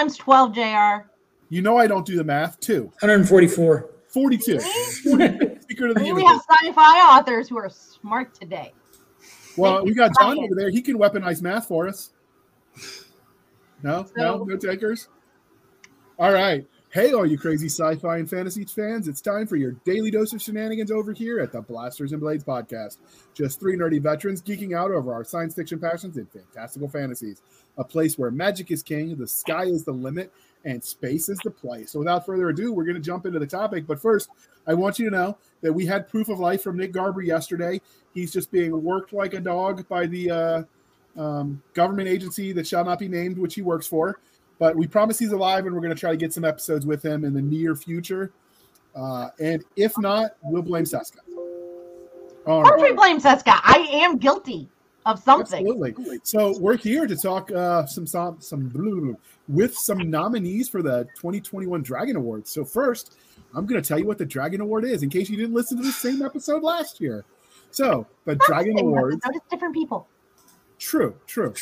[0.00, 1.08] times 12, JR?
[1.50, 2.58] You know I don't do the math.
[2.60, 2.84] Two.
[3.00, 3.90] 144.
[4.08, 4.58] 42.
[4.60, 5.60] 42.
[5.68, 6.24] Secret of the We universe.
[6.26, 8.72] have sci-fi authors who are smart today.
[9.56, 10.44] Well, we got John Ryan.
[10.44, 10.70] over there.
[10.70, 12.10] He can weaponize math for us.
[13.82, 15.08] No, no, no takers.
[16.18, 16.66] All right.
[16.92, 19.06] Hey, all you crazy sci-fi and fantasy fans!
[19.06, 22.42] It's time for your daily dose of shenanigans over here at the Blasters and Blades
[22.42, 22.96] podcast.
[23.32, 27.42] Just three nerdy veterans geeking out over our science fiction passions and fantastical fantasies.
[27.78, 30.32] A place where magic is king, the sky is the limit,
[30.64, 31.92] and space is the place.
[31.92, 33.86] So, without further ado, we're going to jump into the topic.
[33.86, 34.28] But first,
[34.66, 37.80] I want you to know that we had proof of life from Nick Garber yesterday.
[38.14, 40.62] He's just being worked like a dog by the uh,
[41.16, 44.18] um, government agency that shall not be named, which he works for.
[44.60, 47.02] But we promise he's alive, and we're going to try to get some episodes with
[47.02, 48.30] him in the near future.
[48.94, 51.18] Uh, and if not, we'll blame Cisca.
[52.46, 53.52] All we blame Cisca.
[53.64, 54.68] I am guilty
[55.06, 55.66] of something.
[55.66, 56.20] Absolutely.
[56.24, 59.14] So we're here to talk uh, some some some blah, blah,
[59.48, 62.50] with some nominees for the 2021 Dragon Awards.
[62.50, 63.16] So first,
[63.54, 65.78] I'm going to tell you what the Dragon Award is, in case you didn't listen
[65.78, 67.24] to the same episode last year.
[67.70, 69.22] So the Dragon Awards.
[69.24, 70.06] it's different people.
[70.80, 71.52] True, true.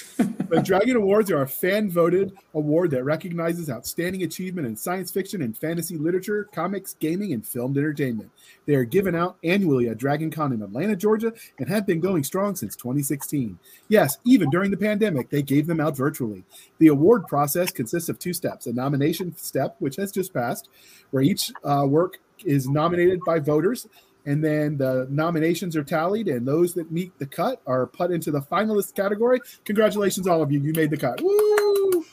[0.49, 5.43] the Dragon Awards are a fan voted award that recognizes outstanding achievement in science fiction
[5.43, 8.31] and fantasy literature, comics, gaming, and filmed entertainment.
[8.65, 12.23] They are given out annually at Dragon Con in Atlanta, Georgia, and have been going
[12.23, 13.59] strong since 2016.
[13.89, 16.45] Yes, even during the pandemic, they gave them out virtually.
[16.79, 20.69] The award process consists of two steps a nomination step, which has just passed,
[21.11, 23.89] where each uh, work is nominated by voters
[24.29, 28.31] and then the nominations are tallied, and those that meet the cut are put into
[28.31, 29.41] the finalist category.
[29.65, 30.61] Congratulations, all of you!
[30.61, 31.19] You made the cut.
[31.23, 32.05] Woo!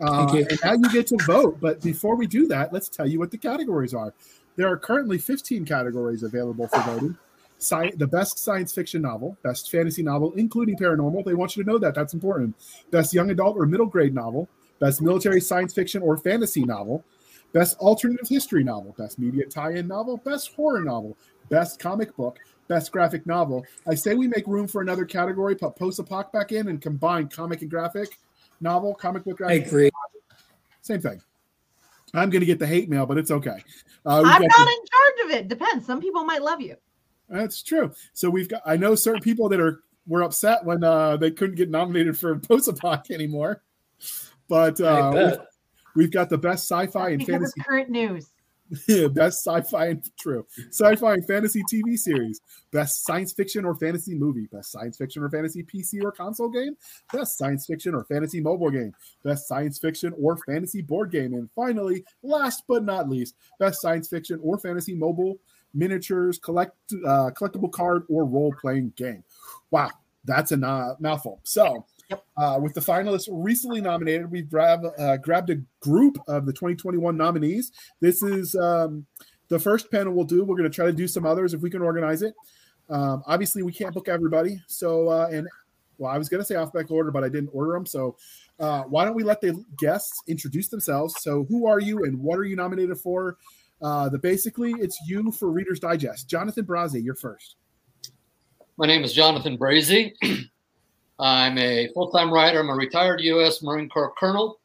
[0.00, 0.46] Uh, Thank you.
[0.50, 1.58] And now you get to vote.
[1.60, 4.12] But before we do that, let's tell you what the categories are.
[4.56, 7.16] There are currently 15 categories available for voting.
[7.58, 11.24] Sci- the best science fiction novel, best fantasy novel, including paranormal.
[11.24, 11.94] They want you to know that.
[11.94, 12.56] That's important.
[12.90, 14.48] Best young adult or middle grade novel,
[14.80, 17.04] best military science fiction or fantasy novel,
[17.52, 21.16] best alternative history novel, best media tie-in novel, best horror novel,
[21.52, 23.64] best comic book, best graphic novel.
[23.86, 27.60] I say we make room for another category, put post-apoc back in, and combine comic
[27.60, 28.18] and graphic
[28.60, 29.66] novel, comic book, I graphic.
[29.66, 29.90] agree.
[30.80, 31.20] Same thing.
[32.14, 33.62] I'm going to get the hate mail, but it's okay.
[34.04, 35.48] Uh, I'm not the- in charge of it.
[35.48, 35.86] Depends.
[35.86, 36.76] Some people might love you.
[37.28, 37.92] That's true.
[38.14, 38.62] So we've got.
[38.66, 42.38] I know certain people that are were upset when uh, they couldn't get nominated for
[42.38, 43.62] post-apoc anymore,
[44.48, 45.38] but uh, we've,
[45.96, 48.32] we've got the best sci-fi and because fantasy it's current news.
[49.12, 52.40] best sci-fi and true sci-fi and fantasy TV series,
[52.70, 56.76] best science fiction or fantasy movie, best science fiction or fantasy PC or console game,
[57.12, 58.94] best science fiction or fantasy mobile game,
[59.24, 64.08] best science fiction or fantasy board game, and finally, last but not least, best science
[64.08, 65.38] fiction or fantasy mobile
[65.74, 69.24] miniatures, collect uh, collectible card or role-playing game.
[69.70, 69.90] Wow,
[70.24, 71.40] that's a mouthful.
[71.44, 71.86] So.
[72.10, 72.24] Yep.
[72.36, 77.16] Uh, with the finalists recently nominated, we've grab, uh, grabbed a group of the 2021
[77.16, 77.72] nominees.
[78.00, 79.06] This is um,
[79.48, 80.44] the first panel we'll do.
[80.44, 82.34] We're going to try to do some others if we can organize it.
[82.90, 84.60] Um, obviously, we can't book everybody.
[84.66, 85.48] So, uh, and
[85.98, 87.86] well, I was going to say alphabetical order, but I didn't order them.
[87.86, 88.16] So,
[88.58, 91.14] uh, why don't we let the guests introduce themselves?
[91.20, 93.36] So, who are you and what are you nominated for?
[93.80, 96.28] Uh, the basically, it's you for Reader's Digest.
[96.28, 97.56] Jonathan Brazee, you're first.
[98.76, 100.12] My name is Jonathan Brazee.
[101.22, 102.58] I'm a full-time writer.
[102.58, 103.62] I'm a retired U.S.
[103.62, 104.58] Marine Corps colonel,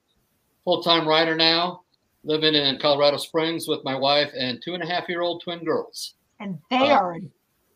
[0.63, 1.83] full-time writer now,
[2.23, 6.15] living in Colorado Springs with my wife and two and a half-year-old twin girls.
[6.39, 7.17] And they Uh, are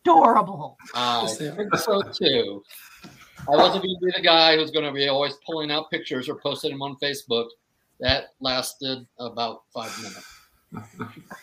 [0.04, 0.76] adorable.
[0.94, 1.54] I Yes, they are.
[1.56, 2.64] think so too.
[3.48, 6.28] I wasn't going to be the guy who's going to be always pulling out pictures
[6.28, 7.46] or posting them on Facebook.
[8.00, 10.26] That lasted about five minutes.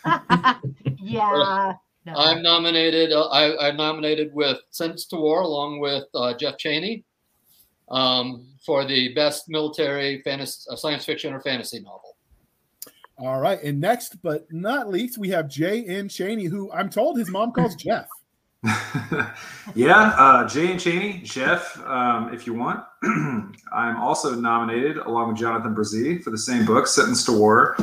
[1.02, 1.74] yeah.
[2.06, 2.14] No.
[2.16, 3.12] I'm nominated.
[3.14, 7.04] Uh, I, I'm nominated with Sentence to War along with uh, Jeff Chaney
[7.90, 12.16] um, for the best military fantasy, uh, science fiction or fantasy novel.
[13.18, 13.62] All right.
[13.62, 16.08] And next but not least, we have Jay N.
[16.08, 18.08] Chaney, who I'm told his mom calls Jeff.
[19.74, 22.84] yeah, uh, Jay and Chaney, Jeff, um, if you want.
[23.04, 27.78] I'm also nominated along with Jonathan Brazee for the same book, Sentence to War.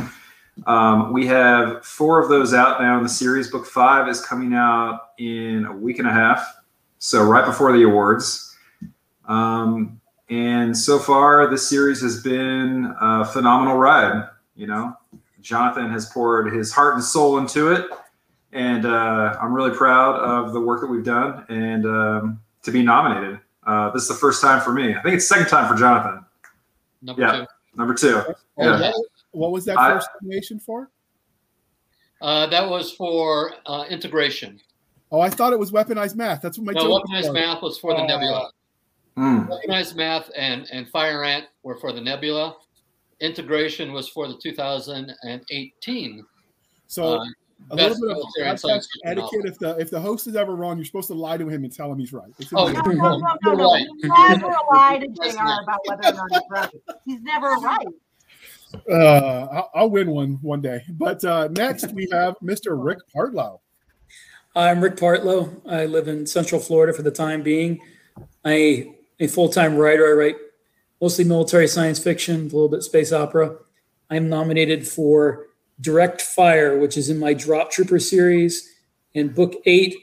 [0.66, 3.50] Um, we have four of those out now in the series.
[3.50, 6.46] Book five is coming out in a week and a half,
[6.98, 8.45] so right before the awards.
[9.26, 14.28] Um, and so far, this series has been a phenomenal ride.
[14.56, 14.96] You know,
[15.40, 17.86] Jonathan has poured his heart and soul into it
[18.52, 22.82] and uh, I'm really proud of the work that we've done and um, to be
[22.82, 23.38] nominated.
[23.66, 24.94] Uh, this is the first time for me.
[24.94, 26.24] I think it's second time for Jonathan.
[27.02, 27.32] Number Yeah.
[27.40, 27.46] two.
[27.76, 28.22] Number two.
[28.26, 28.78] Oh, Yeah.
[28.80, 28.92] yeah.
[29.32, 30.88] What was that I- first nomination for?
[32.22, 34.58] Uh, that was for uh, integration.
[35.12, 36.40] Oh, I thought it was weaponized math.
[36.40, 37.32] That's what my No, joke was weaponized for.
[37.34, 38.06] math was for the Oh.
[38.06, 38.50] nebula.
[39.18, 39.48] Mm.
[39.48, 42.56] Weaponized math and and fire ant were for the nebula,
[43.20, 46.24] integration was for the 2018.
[46.86, 47.24] So uh,
[47.70, 49.46] a little bit of military and podcast etiquette.
[49.46, 51.72] If the if the host is ever wrong, you're supposed to lie to him and
[51.74, 52.30] tell him he's right.
[52.38, 53.70] It's Oh, No, no, no, no, You're no.
[53.72, 53.86] right.
[54.02, 56.70] He never lied to JR about whether or not he's right.
[57.06, 57.86] He's never right.
[58.90, 60.84] Uh, I'll, I'll win one one day.
[60.90, 62.72] But uh, next we have Mr.
[62.84, 63.60] Rick Partlow.
[64.54, 65.60] I'm Rick Partlow.
[65.66, 67.80] I live in Central Florida for the time being.
[68.44, 70.08] I a full-time writer.
[70.08, 70.36] I write
[71.00, 73.56] mostly military science fiction, a little bit space opera.
[74.10, 75.46] I'm nominated for
[75.80, 78.72] Direct Fire, which is in my Drop Trooper series,
[79.14, 79.94] and book eight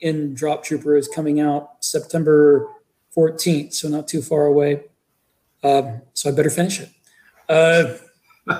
[0.00, 2.68] in Drop Trooper is coming out September
[3.16, 4.84] 14th, so not too far away.
[5.62, 6.90] Um, so I better finish it.
[7.48, 7.94] Uh,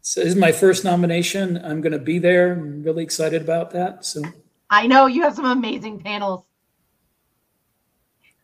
[0.00, 1.58] so this is my first nomination.
[1.62, 2.52] I'm going to be there.
[2.52, 4.04] I'm really excited about that.
[4.04, 4.22] So
[4.70, 6.45] I know you have some amazing panels.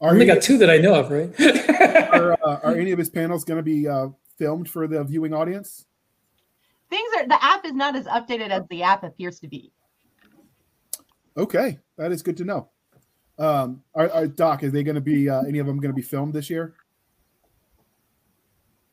[0.03, 1.31] I Are, only got two that I know of, right?
[2.13, 5.33] are, uh, are any of his panels going to be uh, filmed for the viewing
[5.33, 5.87] audience?
[6.91, 9.73] Things are the app is not as updated as the app appears to be.
[11.37, 12.69] Okay, that is good to know.
[13.39, 15.97] Um, are, are Doc, are they going to be uh, any of them going to
[15.97, 16.75] be filmed this year?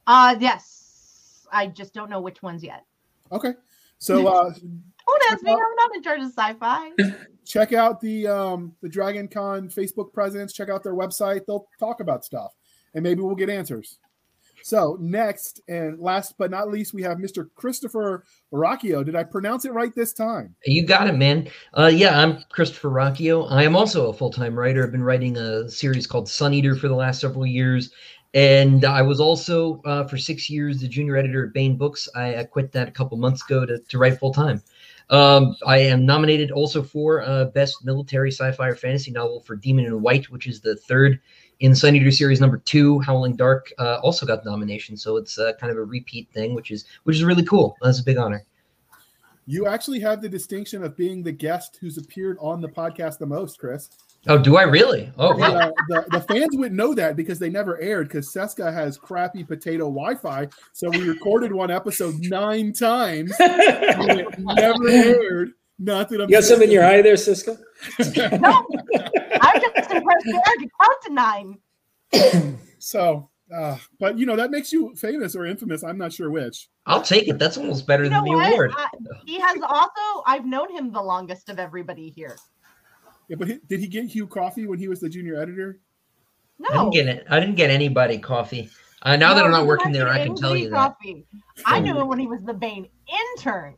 [0.08, 1.48] Uh yes.
[1.52, 2.86] I just don't know which ones yet.
[3.32, 3.54] Okay,
[3.98, 5.52] so uh, Don't ask me.
[5.52, 6.92] I'm not in charge of sci-fi.
[7.50, 10.54] check out the um, the Dragon Con Facebook presence.
[10.54, 11.46] Check out their website.
[11.46, 12.54] They'll talk about stuff,
[12.94, 13.98] and maybe we'll get answers.
[14.62, 17.50] So next and last but not least, we have Mr.
[17.56, 19.06] Christopher Rocchio.
[19.06, 20.54] Did I pronounce it right this time?
[20.66, 21.50] You got it, man.
[21.74, 23.50] Uh, yeah, I'm Christopher Rocchio.
[23.50, 24.84] I am also a full time writer.
[24.84, 27.92] I've been writing a series called Sun Eater for the last several years.
[28.34, 32.08] And I was also, uh, for six years, the junior editor at Baen Books.
[32.16, 34.62] I, I quit that a couple months ago to, to write full time.
[35.10, 39.56] Um, I am nominated also for uh, Best Military Sci Fi or Fantasy Novel for
[39.56, 41.20] Demon in White, which is the third
[41.62, 43.00] in Sun Eater series number two.
[43.00, 44.96] Howling Dark uh, also got the nomination.
[44.96, 47.76] So it's uh, kind of a repeat thing, which is which is really cool.
[47.82, 48.46] That's a big honor.
[49.48, 53.26] You actually have the distinction of being the guest who's appeared on the podcast the
[53.26, 53.90] most, Chris.
[54.28, 55.12] Oh, do I really?
[55.18, 55.56] Oh, The, wow.
[55.56, 59.44] uh, the, the fans wouldn't know that because they never aired because Cisca has crappy
[59.44, 60.48] potato Wi-Fi.
[60.74, 65.52] So we recorded one episode nine times and it never aired.
[65.80, 67.58] Not that I'm you got something in your eye there, Cisca?
[68.42, 68.66] No,
[69.42, 71.58] I'm just impressed JR could count to nine.
[72.82, 75.84] So, uh, but you know that makes you famous or infamous.
[75.84, 76.70] I'm not sure which.
[76.86, 77.38] I'll take it.
[77.38, 78.54] That's almost better You than know the what?
[78.54, 78.72] award.
[78.78, 78.88] I-
[79.26, 82.38] he has also I've known him the longest of everybody here.
[83.30, 85.80] Yeah, but he, did he get Hugh coffee when he was the junior editor?
[86.58, 87.28] No, I didn't get it.
[87.30, 88.70] I didn't get anybody coffee.
[89.04, 90.64] Uh, now that I'm not working there, I can tell anybody
[91.10, 91.64] you that.
[91.66, 92.88] I knew him when he was the Baen
[93.38, 93.76] intern.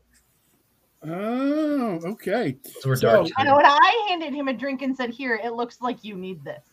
[1.04, 2.58] Oh, okay.
[2.80, 3.28] So we're So- dark.
[3.38, 6.16] I know when I handed him a drink and said, Here, it looks like you
[6.16, 6.64] need this.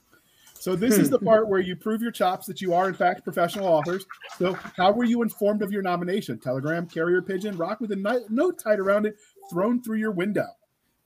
[0.54, 3.22] So this is the part where you prove your chops that you are in fact
[3.22, 4.04] professional authors.
[4.38, 6.38] So how were you informed of your nomination?
[6.38, 9.16] Telegram, carrier pigeon, rock with a note tied around it,
[9.50, 10.48] thrown through your window.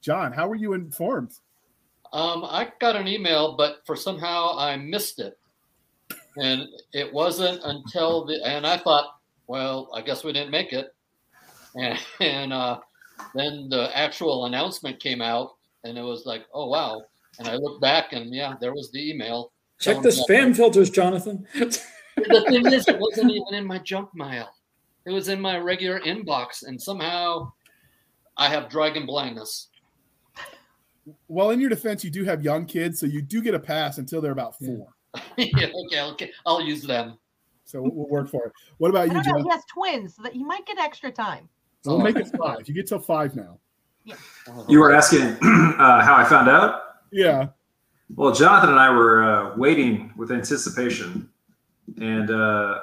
[0.01, 1.33] John, how were you informed?
[2.13, 5.39] Um, I got an email, but for somehow I missed it,
[6.37, 9.17] and it wasn't until the and I thought,
[9.47, 10.95] well, I guess we didn't make it,
[11.75, 12.81] and, and uh,
[13.35, 15.53] then the actual announcement came out,
[15.85, 17.03] and it was like, oh wow,
[17.39, 19.53] and I looked back, and yeah, there was the email.
[19.79, 21.47] Check the spam filters, Jonathan.
[21.55, 24.51] The thing is, it wasn't even in my junk mail;
[25.07, 27.53] it was in my regular inbox, and somehow
[28.37, 29.69] I have dragon blindness.
[31.29, 33.99] Well, in your defense, you do have young kids, so you do get a pass
[33.99, 34.89] until they're about four.
[35.37, 37.19] yeah, okay, okay, I'll use them.
[37.65, 38.53] So we'll, we'll work for it.
[38.79, 39.33] What about you, don't know.
[39.33, 39.45] John?
[39.45, 41.49] He has twins, so that he might get extra time.
[41.85, 42.69] We'll make it five.
[42.69, 43.59] You get till five now.
[44.05, 44.15] Yeah.
[44.69, 46.83] You were asking uh, how I found out?
[47.11, 47.49] Yeah.
[48.15, 51.29] Well, Jonathan and I were uh, waiting with anticipation,
[52.01, 52.81] and uh,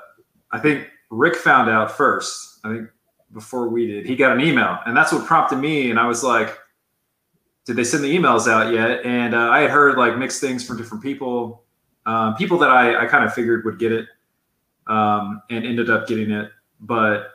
[0.51, 2.59] I think Rick found out first.
[2.63, 2.89] I think
[3.33, 5.91] before we did, he got an email, and that's what prompted me.
[5.91, 6.57] And I was like,
[7.65, 10.65] "Did they send the emails out yet?" And uh, I had heard like mixed things
[10.65, 11.63] from different people,
[12.05, 14.07] um, people that I, I kind of figured would get it,
[14.87, 16.51] um, and ended up getting it.
[16.81, 17.33] But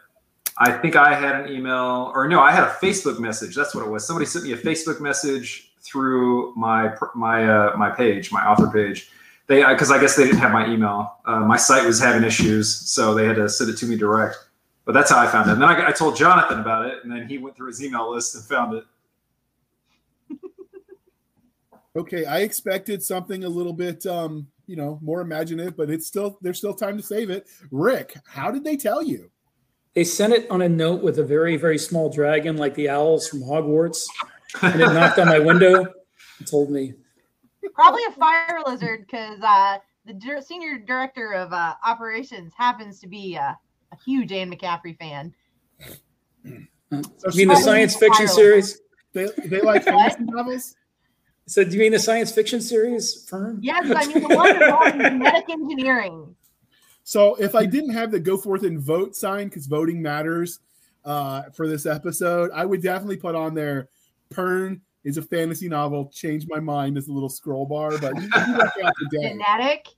[0.59, 3.55] I think I had an email, or no, I had a Facebook message.
[3.55, 4.07] That's what it was.
[4.07, 9.11] Somebody sent me a Facebook message through my my uh, my page, my author page.
[9.47, 11.19] They because I guess they didn't have my email.
[11.25, 14.37] Uh, my site was having issues, so they had to send it to me direct.
[14.85, 15.55] But that's how I found it.
[15.55, 18.11] And then I, I told Jonathan about it, and then he went through his email
[18.13, 18.85] list and found it.
[21.97, 22.25] Okay.
[22.25, 26.59] I expected something a little bit, um, you know, more imaginative, but it's still there's
[26.59, 27.47] still time to save it.
[27.71, 29.31] Rick, how did they tell you?
[29.95, 33.29] They sent it on a note with a very, very small dragon, like the owls
[33.29, 34.05] from Hogwarts,
[34.61, 35.87] and it knocked on my window
[36.39, 36.95] and told me.
[37.75, 43.07] Probably a fire lizard, because uh, the dir- senior director of uh, operations happens to
[43.07, 43.53] be uh,
[43.93, 45.33] a huge Anne McCaffrey fan.
[47.19, 48.81] So You mean the science fiction series?
[49.13, 50.75] they, they like fantasy novels?
[51.47, 53.59] So do you mean the science fiction series, Pern?
[53.61, 56.35] Yes, I mean the one involving genetic engineering.
[57.05, 60.61] So if I didn't have the go forth and vote sign, because voting matters
[61.05, 63.89] uh, for this episode, I would definitely put on there
[64.33, 66.11] Pern is a fantasy novel.
[66.13, 69.29] Change my mind as a little scroll bar, but you, you the day.
[69.29, 69.89] Genetic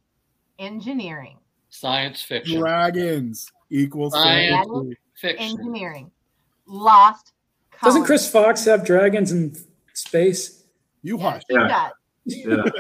[0.58, 1.38] engineering.
[1.70, 2.58] Science fiction.
[2.58, 4.66] Dragons equals Science.
[4.66, 4.96] fantasy.
[5.14, 5.46] Fiction.
[5.46, 6.10] Engineering.
[6.66, 7.32] Lost.
[7.82, 8.04] Doesn't.
[8.04, 9.56] Chris Fox have dragons in
[9.92, 10.55] space?
[11.06, 11.42] You hush.
[11.48, 11.68] He Yeah.
[11.68, 11.92] does.
[12.24, 12.62] Yeah.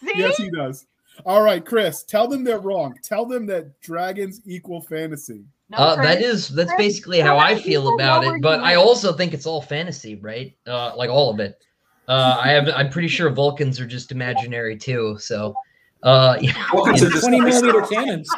[0.00, 0.06] See?
[0.06, 0.12] See?
[0.18, 0.86] Yes, he does.
[1.26, 2.94] All right, Chris, tell them they're wrong.
[3.02, 5.44] Tell them that dragons equal fantasy.
[5.70, 6.26] No, Uh, that Chris.
[6.26, 8.40] is that's Chris, basically how I feel about it.
[8.40, 10.54] But I also think it's all fantasy, right?
[10.66, 11.58] Uh, like all of it.
[12.08, 12.68] Uh, I have.
[12.68, 15.16] I'm pretty sure Vulcans are just imaginary too.
[15.18, 15.54] So,
[16.04, 16.52] uh, yeah.
[16.72, 18.28] Welcome to just 20 millimeter cannons.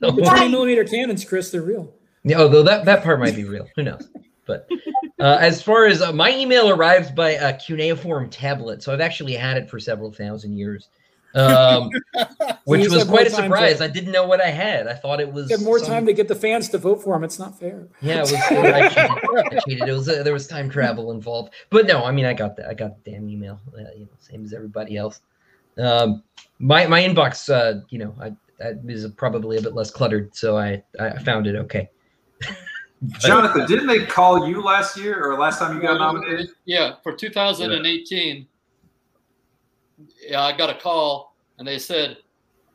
[0.00, 1.92] The 20 millimeter cannons, Chris, they're real.
[2.24, 3.66] Yeah, although that, that part might be real.
[3.76, 4.08] Who knows?
[4.46, 4.68] But
[5.20, 9.34] uh, as far as uh, my email arrives by a cuneiform tablet, so I've actually
[9.34, 10.88] had it for several thousand years,
[11.34, 11.90] um,
[12.64, 13.78] which was quite a surprise.
[13.78, 14.86] to- I didn't know what I had.
[14.86, 17.24] I thought it was more some- time to get the fans to vote for him.
[17.24, 17.88] It's not fair.
[18.00, 18.34] Yeah, it was.
[18.34, 19.52] I cheated.
[19.56, 19.88] I cheated.
[19.88, 22.68] It was uh, there was time travel involved, but no, I mean I got that.
[22.68, 23.60] I got the damn email.
[23.74, 25.20] Uh, you know, same as everybody else.
[25.78, 26.22] Um,
[26.58, 30.56] my my inbox, uh, you know, I that is probably a bit less cluttered, so
[30.58, 31.88] I I found it okay.
[33.20, 36.50] Jonathan, didn't they call you last year or last time you got nominated?
[36.64, 38.46] Yeah, for 2018,
[40.28, 42.18] yeah, I got a call and they said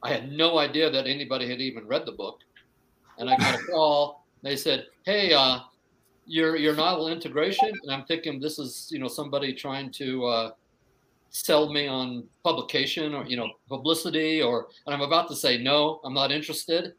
[0.04, 2.42] I had no idea that anybody had even read the book,
[3.18, 4.26] and I got a call.
[4.42, 5.60] They said, "Hey, uh,
[6.26, 10.52] your your novel integration," and I'm thinking this is you know somebody trying to uh,
[11.30, 16.02] sell me on publication or you know publicity, or and I'm about to say no,
[16.04, 16.96] I'm not interested.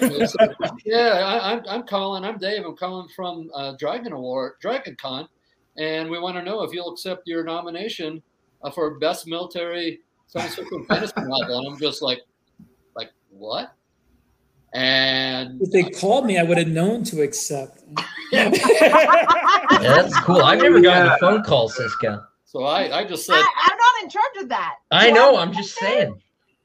[0.00, 2.24] And they said, yeah, I, I'm I'm calling.
[2.24, 2.64] I'm Dave.
[2.64, 5.28] I'm calling from uh, Dragon Award, Dragon Con,
[5.76, 8.22] and we want to know if you'll accept your nomination
[8.62, 11.58] uh, for best military science fiction fantasy novel.
[11.58, 12.20] And I'm just like,
[12.94, 13.72] like what?
[14.74, 17.82] And If they called me, I would have known to accept.
[18.32, 20.42] Yeah, that's cool.
[20.42, 21.14] I've never gotten Yeah.
[21.16, 22.26] a phone call, Cisca.
[22.46, 24.76] so I, I just said, I, I'm not in charge of that.
[24.90, 25.36] I know.
[25.36, 26.12] I I'm just understand?
[26.14, 26.22] saying.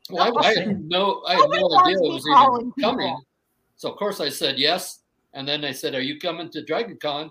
[0.09, 2.91] Well, I, I had no, I had no idea it was calling even people.
[2.91, 3.17] coming.
[3.75, 4.99] So of course I said yes,
[5.33, 7.29] and then they said, "Are you coming to Dragon Con?"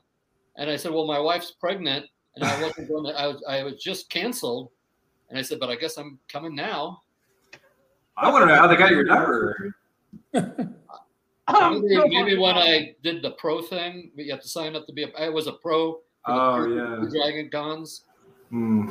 [0.57, 2.07] And I said, "Well, my wife's pregnant,
[2.37, 3.21] and I wasn't going to.
[3.21, 4.71] I was, I was just canceled."
[5.31, 7.01] And I said, "But I guess I'm coming now."
[8.17, 9.75] I want to know how they got your number.
[11.49, 14.85] Um, Maybe, no maybe when I did the pro thing, you have to sign up
[14.87, 15.05] to be.
[15.05, 15.93] A, I was a pro.
[15.93, 17.05] for Oh, pro- yeah.
[17.05, 18.03] the Dragon Cons.
[18.51, 18.89] Hmm.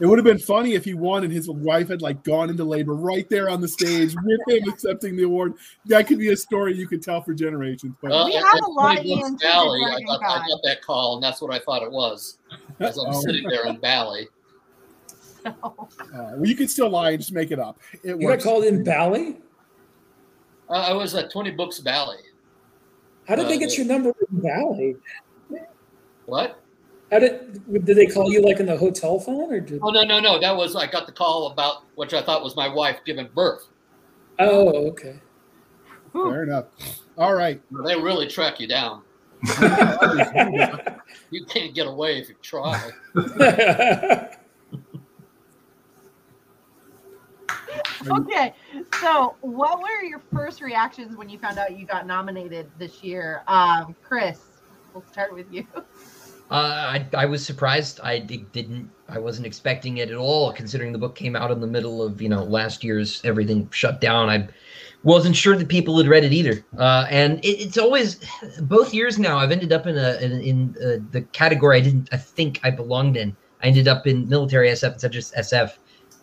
[0.00, 2.62] It would have been funny if he won and his wife had like gone into
[2.64, 5.54] labor right there on the stage with him accepting the award.
[5.86, 7.94] That could be a story you could tell for generations.
[8.00, 10.48] But Well, We at- have a lot of 20 Bucks EMTs Valley, I got, I
[10.48, 12.38] got that call, and that's what I thought it was.
[12.78, 13.20] As I'm Oh.
[13.22, 14.28] sitting there in Bali.
[15.08, 15.18] So,
[15.64, 17.78] Uh, well, you could still lie and just make it up.
[18.04, 19.38] It You got called in Bali?
[20.68, 22.18] Uh, I was at 20 Books Valley.
[23.26, 24.96] How did Uh, they get your number in Bali?
[26.26, 26.60] What?
[27.10, 29.80] How did did they call you like in the hotel phone or did?
[29.82, 30.38] Oh no, no, no.
[30.38, 33.66] That was I got the call about which I thought was my wife giving birth.
[34.38, 35.20] Oh, okay.
[36.12, 36.66] Fair enough.
[37.16, 37.60] All right.
[37.84, 39.02] They really track you down.
[41.30, 42.90] You can't get away if you try.
[48.06, 48.54] okay.
[49.00, 53.42] So, what were your first reactions when you found out you got nominated this year?
[53.46, 54.40] Um, Chris,
[54.94, 55.66] we'll start with you.
[56.50, 56.54] Uh,
[56.98, 58.00] I, I was surprised.
[58.02, 58.90] I didn't.
[59.08, 62.22] I wasn't expecting it at all, considering the book came out in the middle of
[62.22, 64.30] you know last year's everything shut down.
[64.30, 64.48] I
[65.02, 66.64] wasn't sure that people had read it either.
[66.78, 68.20] Uh, and it, it's always
[68.62, 69.38] both years now.
[69.38, 72.08] I've ended up in a in, in uh, the category I didn't.
[72.12, 73.36] I think I belonged in.
[73.62, 75.72] I ended up in military SF instead of SF.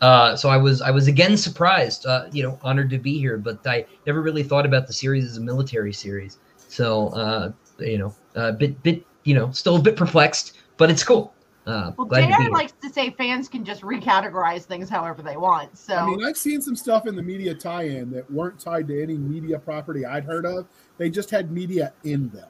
[0.02, 2.08] Uh, so I was I was again surprised.
[2.08, 5.26] Uh, you know, honored to be here, but I never really thought about the series
[5.26, 6.40] as a military series.
[6.68, 11.04] So uh, you know, a bit bit you know, still a bit perplexed, but it's
[11.04, 11.34] cool.
[11.68, 12.52] Uh, Well, glad to be Dan here.
[12.52, 15.76] likes to say fans can just recategorize things however they want.
[15.78, 19.02] So, I mean, I've seen some stuff in the media tie-in that weren't tied to
[19.02, 20.68] any media property I'd heard of.
[20.98, 22.48] They just had media in them.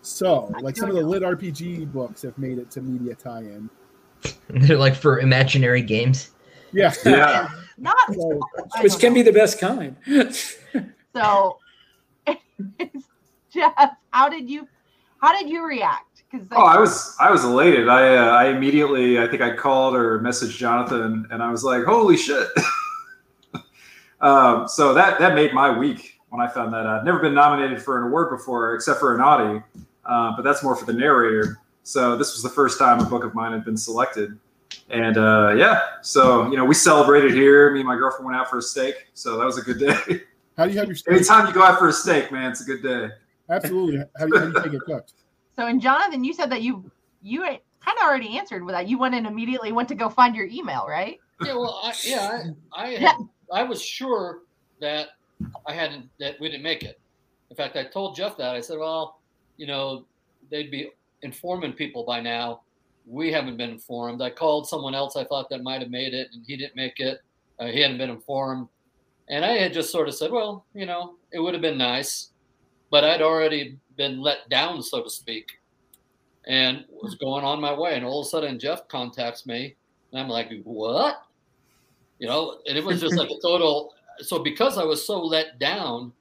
[0.00, 3.70] So, like some of the lit RPG books have made it to media tie-in.
[4.48, 6.30] They're like for imaginary games.
[6.72, 6.92] Yeah.
[7.04, 7.48] Yeah.
[7.78, 8.40] not So,
[8.80, 9.14] Which can know.
[9.14, 9.96] be the best kind.
[11.14, 11.58] So,
[13.52, 14.66] Jeff, how did you
[15.22, 16.24] how did you react?
[16.30, 17.88] Because Oh, I was I was elated.
[17.88, 21.84] I uh, I immediately I think I called or messaged Jonathan and I was like,
[21.84, 22.48] holy shit.
[24.20, 27.00] um, so that that made my week when I found that out.
[27.00, 29.62] I'd never been nominated for an award before except for an Audie,
[30.04, 31.58] uh, but that's more for the narrator.
[31.84, 34.38] So this was the first time a book of mine had been selected.
[34.88, 37.70] And uh, yeah, so you know we celebrated here.
[37.72, 40.22] Me and my girlfriend went out for a steak, so that was a good day.
[40.56, 41.14] How do you have your steak?
[41.14, 43.14] Anytime you go out for a steak, man, it's a good day.
[43.52, 44.04] Absolutely.
[44.18, 45.12] How do you, how do you take it cooked?
[45.56, 46.90] so, and Jonathan, you said that you
[47.22, 48.88] you kind of already answered with that.
[48.88, 51.18] You went and immediately went to go find your email, right?
[51.44, 52.42] Yeah, well, I, yeah,
[52.72, 53.12] I, I, had, Yeah.
[53.52, 54.40] I was sure
[54.80, 55.08] that
[55.66, 57.00] I hadn't that we didn't make it.
[57.50, 59.20] In fact, I told Jeff that I said, well,
[59.56, 60.06] you know,
[60.50, 60.90] they'd be
[61.22, 62.62] informing people by now.
[63.06, 64.22] We haven't been informed.
[64.22, 67.00] I called someone else I thought that might have made it, and he didn't make
[67.00, 67.20] it.
[67.58, 68.68] Uh, he hadn't been informed,
[69.28, 72.30] and I had just sort of said, well, you know, it would have been nice,
[72.92, 75.58] but I'd already been let down, so to speak,
[76.46, 77.96] and was going on my way.
[77.96, 79.74] And all of a sudden, Jeff contacts me,
[80.12, 81.22] and I'm like, what?
[82.18, 83.94] You know, and it was just like a total.
[84.18, 86.12] So because I was so let down,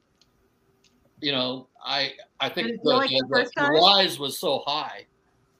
[1.20, 5.06] you know, I I think the, like the the, the rise was so high,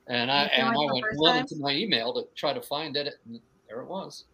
[0.06, 2.14] and I Did it feel and like I the went first running to my email
[2.14, 3.38] to try to find it, and
[3.68, 4.24] there it was.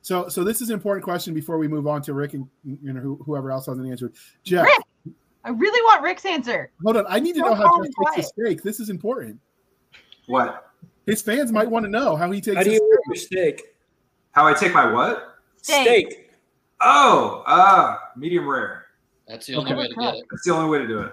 [0.00, 2.92] So, so this is an important question before we move on to Rick and you
[2.92, 4.14] know whoever else hasn't answered.
[4.44, 4.85] Jeff, Rick!
[5.46, 6.72] I really want Rick's answer.
[6.82, 7.06] hold on.
[7.08, 8.62] I need to Don't know how call Jeff me takes his steak.
[8.64, 9.38] This is important.
[10.26, 10.72] What?
[11.06, 13.14] His fans might want to know how he takes How do his you order your
[13.14, 13.62] steak?
[14.32, 15.36] How I take my what?
[15.62, 16.10] Steak.
[16.10, 16.30] Steak.
[16.80, 18.86] Oh, uh, medium rare.
[19.28, 19.80] That's the only Okay.
[19.82, 20.24] way to get it.
[20.30, 21.12] That's the only way to do it.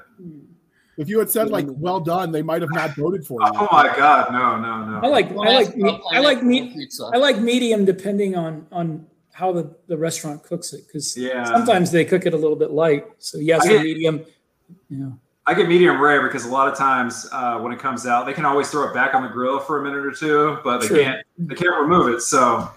[0.97, 3.47] If you had said like "well done," they might have not voted for you.
[3.55, 4.99] Oh my god, no, no, no.
[4.99, 5.69] I like I like
[6.11, 6.93] I like pineapple meat.
[7.13, 11.43] I like medium depending on on how the, the restaurant cooks it because Yeah.
[11.45, 13.05] sometimes they cook it a little bit light.
[13.17, 14.25] So yes, get- medium.
[14.89, 15.09] Yeah.
[15.45, 18.31] I get medium rare because a lot of times uh, when it comes out, they
[18.31, 20.87] can always throw it back on the grill for a minute or two, but they
[20.87, 21.03] True.
[21.03, 22.21] can't they can't remove it.
[22.21, 22.69] So,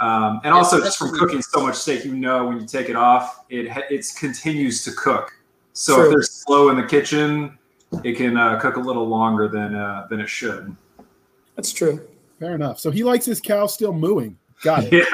[0.00, 2.66] um, and also Yeah, just from that's- cooking so much steak, you know when you
[2.66, 5.30] take it off, it it continues to cook.
[5.74, 6.04] So True.
[6.04, 7.58] if they're slow in the kitchen,
[8.02, 10.74] it can uh, cook a little longer than uh, than it should.
[11.54, 12.00] That's true.
[12.40, 12.78] Fair enough.
[12.78, 14.38] So he likes his cow still mooing.
[14.62, 15.06] Got it.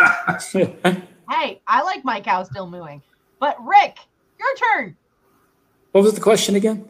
[0.55, 1.01] Yeah.
[1.31, 3.01] Hey, I like my cow still mooing.
[3.41, 3.97] But Rick,
[4.39, 4.97] your turn.
[5.93, 6.87] what was the question again?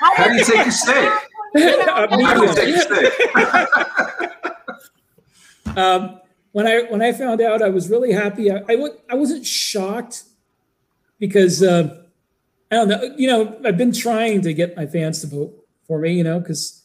[0.00, 1.10] How do you take your steak?
[1.56, 3.12] A How do you take your steak?
[5.76, 6.20] Um,
[6.52, 8.48] when I when I found out, I was really happy.
[8.50, 10.22] I I, w- I wasn't shocked
[11.18, 12.00] because uh,
[12.70, 13.02] I don't know.
[13.16, 15.52] You know, I've been trying to get my fans to vote
[15.88, 16.12] for me.
[16.12, 16.82] You know, because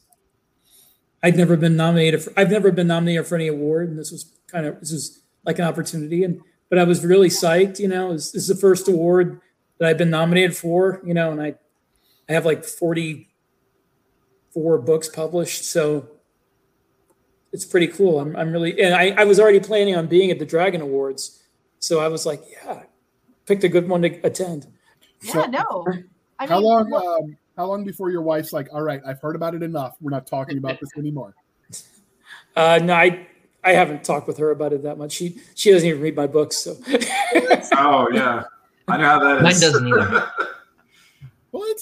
[1.21, 2.23] I've never been nominated.
[2.23, 5.23] For, I've never been nominated for any award, and this was kind of this is
[5.45, 6.23] like an opportunity.
[6.23, 7.79] And but I was really psyched.
[7.79, 9.41] You know, this, this is the first award
[9.77, 11.01] that I've been nominated for.
[11.05, 11.55] You know, and I
[12.27, 13.29] I have like forty
[14.53, 16.09] four books published, so
[17.51, 18.19] it's pretty cool.
[18.19, 21.43] I'm, I'm really, and I, I was already planning on being at the Dragon Awards.
[21.79, 22.83] So I was like, yeah,
[23.45, 24.67] picked a good one to attend.
[25.21, 25.85] Yeah, no.
[26.39, 26.89] I How mean, long?
[26.89, 29.97] look, Um, how long before your wife's like, "All right, I've heard about it enough.
[29.99, 31.35] We're not talking about this anymore."
[32.55, 33.27] Uh, no, I,
[33.63, 35.11] I haven't talked with her about it that much.
[35.11, 36.55] She, she doesn't even read my books.
[36.57, 36.77] So
[37.73, 38.43] Oh yeah,
[38.87, 39.43] I know how that is.
[39.43, 40.31] Mine doesn't either.
[41.51, 41.79] What?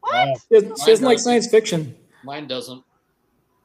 [0.00, 0.38] what?
[0.48, 1.96] she doesn't, she doesn't like science fiction.
[2.24, 2.84] Mine doesn't.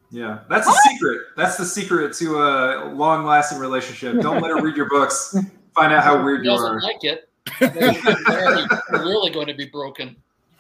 [0.10, 1.22] Yeah, that's the secret.
[1.36, 4.22] That's the secret to a long-lasting relationship.
[4.22, 5.36] Don't let her read your books.
[5.76, 6.82] Find out how weird If you he doesn't are.
[6.82, 7.30] like it.
[7.60, 10.16] then We're really going to be broken.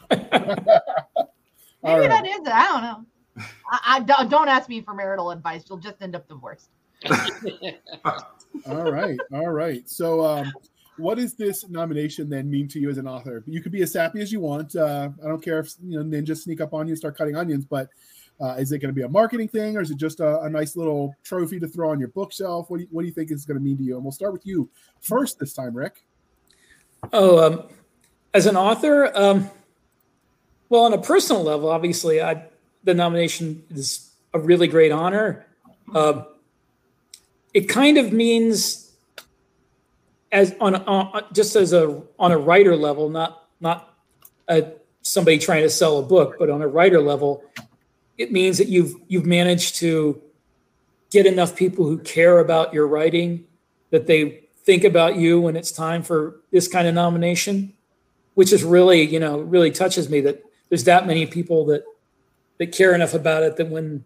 [0.09, 2.09] Maybe right.
[2.09, 2.39] that is.
[2.39, 2.47] It.
[2.47, 3.05] I don't know.
[3.71, 5.63] I, I don't, don't ask me for marital advice.
[5.69, 6.69] You'll just end up divorced.
[8.65, 9.19] All right.
[9.33, 9.89] All right.
[9.89, 10.51] So, um,
[10.97, 13.43] what does this nomination then mean to you as an author?
[13.47, 14.75] You could be as sappy as you want.
[14.75, 17.35] Uh, I don't care if you know ninjas sneak up on you and start cutting
[17.35, 17.89] onions, but
[18.39, 20.49] uh, is it going to be a marketing thing, or is it just a, a
[20.49, 22.69] nice little trophy to throw on your bookshelf?
[22.69, 23.95] What do you, what do you think is going to mean to you?
[23.95, 24.69] And we'll start with you
[25.01, 26.05] first this time, Rick.
[27.11, 27.67] Oh, um,
[28.33, 29.49] as an author, um,
[30.69, 32.45] well, on a personal level, obviously, I,
[32.83, 35.45] the nomination is a really great honor.
[35.93, 36.25] Um
[37.53, 38.91] it kind of means,
[40.31, 43.95] as on, on just as a on a writer level, not not
[44.47, 47.43] a, somebody trying to sell a book, but on a writer level,
[48.17, 50.21] it means that you've you've managed to
[51.11, 53.45] get enough people who care about your writing
[53.91, 57.73] that they think about you when it's time for this kind of nomination,
[58.33, 61.83] which is really, you know, really touches me that there's that many people that
[62.57, 64.05] that care enough about it that when,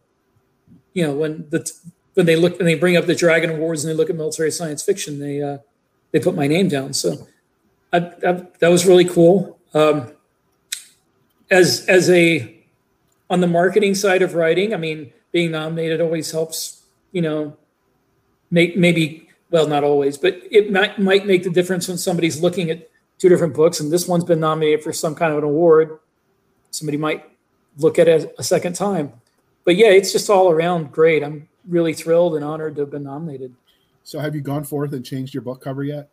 [0.94, 1.72] you know, when the
[2.17, 4.49] when they look and they bring up the Dragon Awards and they look at military
[4.49, 5.60] science fiction, they uh,
[6.12, 6.93] they put my name down.
[6.93, 7.27] So
[7.93, 9.60] I, I, that was really cool.
[9.75, 10.12] Um,
[11.51, 12.65] as as a
[13.30, 17.56] on the marketing side of writing, I mean, being nominated always helps, you know,
[18.49, 22.71] make maybe well, not always, but it might might make the difference when somebody's looking
[22.71, 25.99] at two different books and this one's been nominated for some kind of an award.
[26.71, 27.25] Somebody might
[27.77, 29.13] look at it a second time.
[29.65, 31.23] But yeah, it's just all around great.
[31.23, 33.53] I'm really thrilled and honored to have been nominated.
[34.03, 36.10] So, have you gone forth and changed your book cover yet?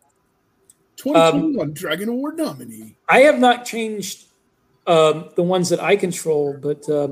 [0.96, 2.96] 2021 um, Dragon Award nominee.
[3.08, 4.26] I have not changed
[4.86, 7.08] um, the ones that I control, but uh,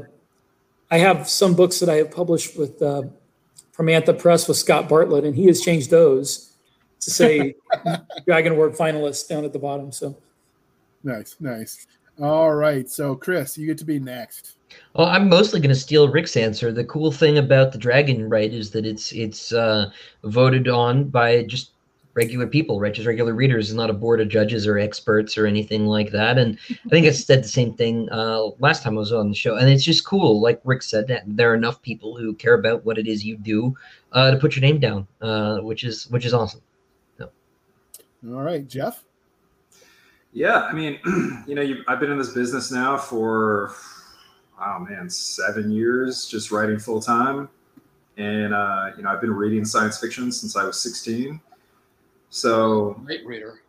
[0.90, 3.02] I have some books that I have published with uh,
[3.72, 6.52] from Anthem Press with Scott Bartlett, and he has changed those
[7.00, 7.54] to say
[8.26, 9.90] Dragon Award finalist down at the bottom.
[9.90, 10.16] So
[11.02, 11.86] nice, nice.
[12.20, 14.56] All right, so Chris, you get to be next.
[14.94, 16.70] Well, I'm mostly going to steal Rick's answer.
[16.70, 19.90] The cool thing about the Dragon Right is that it's it's uh,
[20.24, 21.72] voted on by just
[22.14, 22.92] regular people, right?
[22.92, 26.38] Just regular readers, it's not a board of judges or experts or anything like that.
[26.38, 29.34] And I think I said the same thing uh, last time I was on the
[29.34, 29.56] show.
[29.56, 32.84] And it's just cool, like Rick said, that there are enough people who care about
[32.84, 33.74] what it is you do
[34.12, 36.60] uh, to put your name down, uh, which is which is awesome.
[37.18, 37.30] So.
[38.28, 39.04] All right, Jeff.
[40.34, 40.98] Yeah, I mean,
[41.46, 43.74] you know, I've been in this business now for
[44.64, 47.48] oh man, seven years, just writing full time.
[48.16, 51.40] And uh, you know, I've been reading science fiction since I was 16
[52.32, 53.60] so late reader.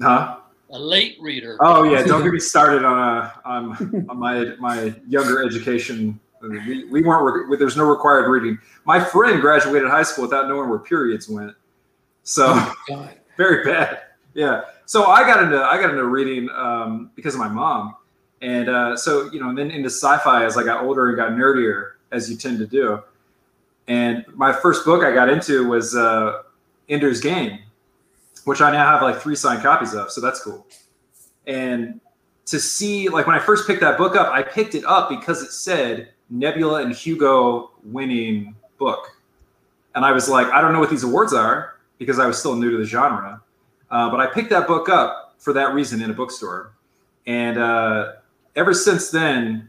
[0.00, 0.38] Huh?
[0.70, 1.58] A late reader.
[1.60, 6.18] Oh yeah, don't get me started on a on, on my my younger education.
[6.40, 8.58] We, we weren't re- there's no required reading.
[8.86, 11.54] My friend graduated high school without knowing where periods went.
[12.22, 14.00] So oh, very bad.
[14.32, 14.62] Yeah.
[14.86, 17.94] So I got into I got into reading um, because of my mom,
[18.42, 21.30] and uh, so you know, and then into sci-fi as I got older and got
[21.30, 23.02] nerdier, as you tend to do.
[23.88, 26.42] And my first book I got into was uh,
[26.88, 27.60] Ender's Game,
[28.44, 30.10] which I now have like three signed copies of.
[30.10, 30.66] So that's cool.
[31.46, 32.00] And
[32.46, 35.42] to see, like when I first picked that book up, I picked it up because
[35.42, 39.16] it said Nebula and Hugo winning book.
[39.94, 42.56] And I was like, I don't know what these awards are because I was still
[42.56, 43.40] new to the genre.
[43.90, 46.72] Uh, but I picked that book up for that reason in a bookstore.
[47.26, 48.12] And uh,
[48.56, 49.68] ever since then,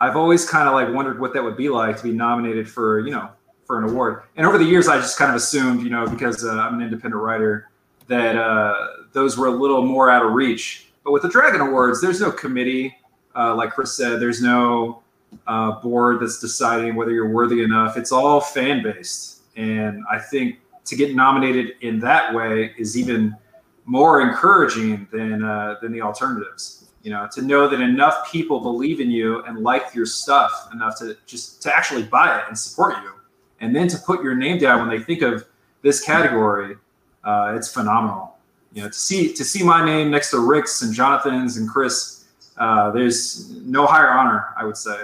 [0.00, 3.00] I've always kind of like wondered what that would be like to be nominated for,
[3.00, 3.28] you know,
[3.66, 4.22] for an award.
[4.36, 6.82] And over the years, I just kind of assumed, you know, because uh, I'm an
[6.82, 7.70] independent writer,
[8.06, 8.74] that uh,
[9.12, 10.88] those were a little more out of reach.
[11.04, 12.96] But with the Dragon Awards, there's no committee,
[13.36, 14.20] uh, like Chris said.
[14.20, 15.02] There's no
[15.46, 17.96] uh, board that's deciding whether you're worthy enough.
[17.96, 23.36] It's all fan based, and I think to get nominated in that way is even
[23.84, 26.79] more encouraging than uh, than the alternatives.
[27.02, 30.98] You know, to know that enough people believe in you and like your stuff enough
[30.98, 33.12] to just to actually buy it and support you,
[33.60, 35.46] and then to put your name down when they think of
[35.82, 36.76] this category
[37.24, 38.36] uh, it's phenomenal.
[38.72, 42.24] You know, to see to see my name next to Rick's and Jonathan's and Chris,
[42.56, 45.02] uh, there's no higher honor, I would say.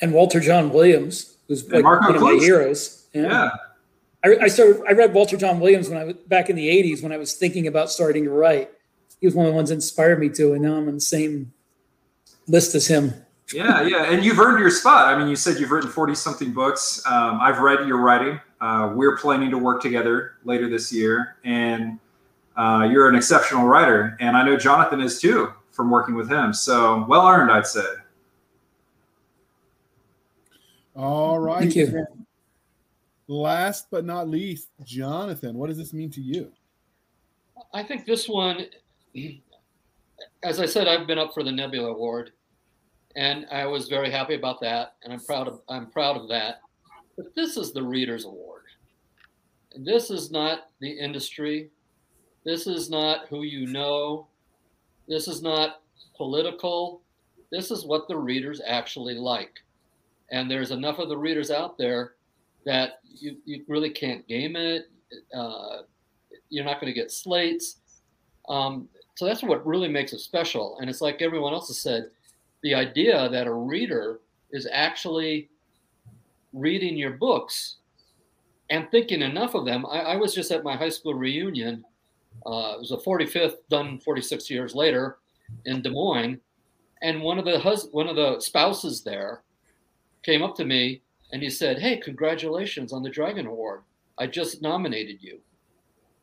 [0.00, 3.06] And Walter Jon Williams, who's like one of my heroes.
[3.12, 3.22] Yeah.
[3.22, 3.50] yeah.
[4.24, 4.82] I, I started.
[4.88, 7.34] I read Walter Jon Williams when I was back in the '80s when I was
[7.34, 8.70] thinking about starting to write.
[9.24, 11.00] He was one of the ones that inspired me to, and now I'm on the
[11.00, 11.50] same
[12.46, 13.14] list as him.
[13.54, 15.06] yeah, yeah, and you've earned your spot.
[15.06, 17.02] I mean, you said you've written forty something books.
[17.06, 18.38] Um, I've read your writing.
[18.60, 21.98] Uh, we're planning to work together later this year, and
[22.54, 26.52] uh, you're an exceptional writer, and I know Jonathan is too from working with him.
[26.52, 27.80] So well earned, I'd say.
[30.94, 31.60] All right.
[31.60, 32.06] Thank you.
[33.26, 36.52] Last but not least, Jonathan, what does this mean to you?
[37.72, 38.66] I think this one,
[40.42, 42.32] as I said, I've been up for the Nebula Award,
[43.16, 46.60] and I was very happy about that, and I'm proud of I'm proud of that.
[47.16, 48.62] But this is the Reader's Award.
[49.76, 51.70] This is not the industry.
[52.44, 54.28] This is not who you know.
[55.08, 55.82] This is not
[56.16, 57.02] political.
[57.50, 59.60] This is what the readers actually like.
[60.30, 62.14] And there's enough of the readers out there
[62.64, 64.90] that you, you really can't game it.
[65.32, 65.82] Uh,
[66.48, 67.78] you're not going to get slates.
[68.48, 70.78] Um, so that's what really makes it special.
[70.80, 72.10] And it's like everyone else has said
[72.62, 75.50] the idea that a reader is actually
[76.52, 77.76] reading your books
[78.70, 79.84] and thinking enough of them.
[79.86, 81.84] I, I was just at my high school reunion.
[82.46, 85.18] Uh, it was a 45th, done 46 years later,
[85.66, 86.40] in Des Moines,
[87.02, 89.42] and one of the hus- one of the spouses there
[90.22, 93.82] came up to me and he said, "Hey, congratulations on the Dragon Award!
[94.18, 95.40] I just nominated you."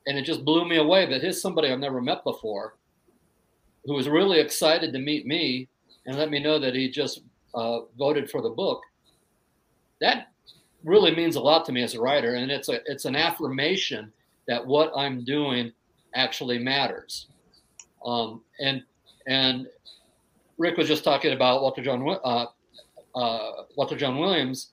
[0.07, 2.75] And it just blew me away that here's somebody I've never met before,
[3.85, 5.67] who was really excited to meet me
[6.05, 7.21] and let me know that he just
[7.55, 8.81] uh, voted for the book
[10.01, 10.31] that
[10.83, 14.11] really means a lot to me as a writer, and it's a it's an affirmation
[14.47, 15.71] that what I'm doing
[16.15, 17.27] actually matters.
[18.03, 18.83] Um, and
[19.27, 19.67] and
[20.57, 22.45] Rick was just talking about Walter Jon uh,
[23.15, 24.71] uh, Walter Jon Williams,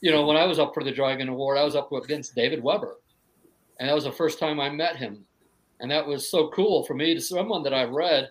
[0.00, 2.62] you know, when I was up for the Dragon Award, I was up against David
[2.62, 2.96] Weber,
[3.78, 5.26] and that was the first time I met him,
[5.80, 8.30] and that was so cool for me to someone that I've read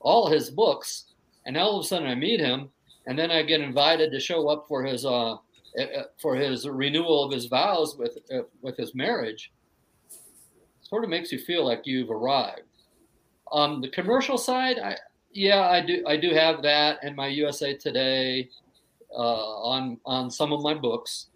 [0.00, 1.04] all his books,
[1.46, 2.70] and all of a sudden I meet him,
[3.06, 5.36] and then I get invited to show up for his uh,
[6.20, 9.52] for his renewal of his vows with uh, with his marriage.
[10.82, 12.62] Sort of makes you feel like you've arrived.
[13.48, 14.96] On the commercial side, I
[15.32, 18.48] yeah, I do I do have that in my USA Today
[19.10, 21.26] uh, on on some of my books.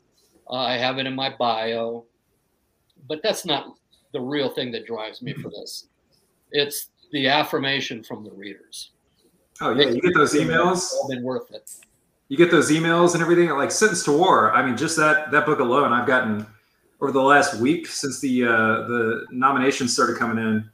[0.48, 2.04] Uh, I have it in my bio,
[3.06, 3.74] but that's not
[4.12, 5.88] the real thing that drives me for this.
[6.50, 8.90] It's the affirmation from the readers.
[9.60, 10.92] Oh yeah, you get those emails.
[10.92, 11.70] All been worth it.
[12.28, 13.48] You get those emails and everything.
[13.50, 14.52] Like Sentence to War.
[14.52, 16.46] I mean, just that that book alone, I've gotten
[17.00, 18.48] over the last week since the uh,
[18.86, 20.68] the nominations started coming in.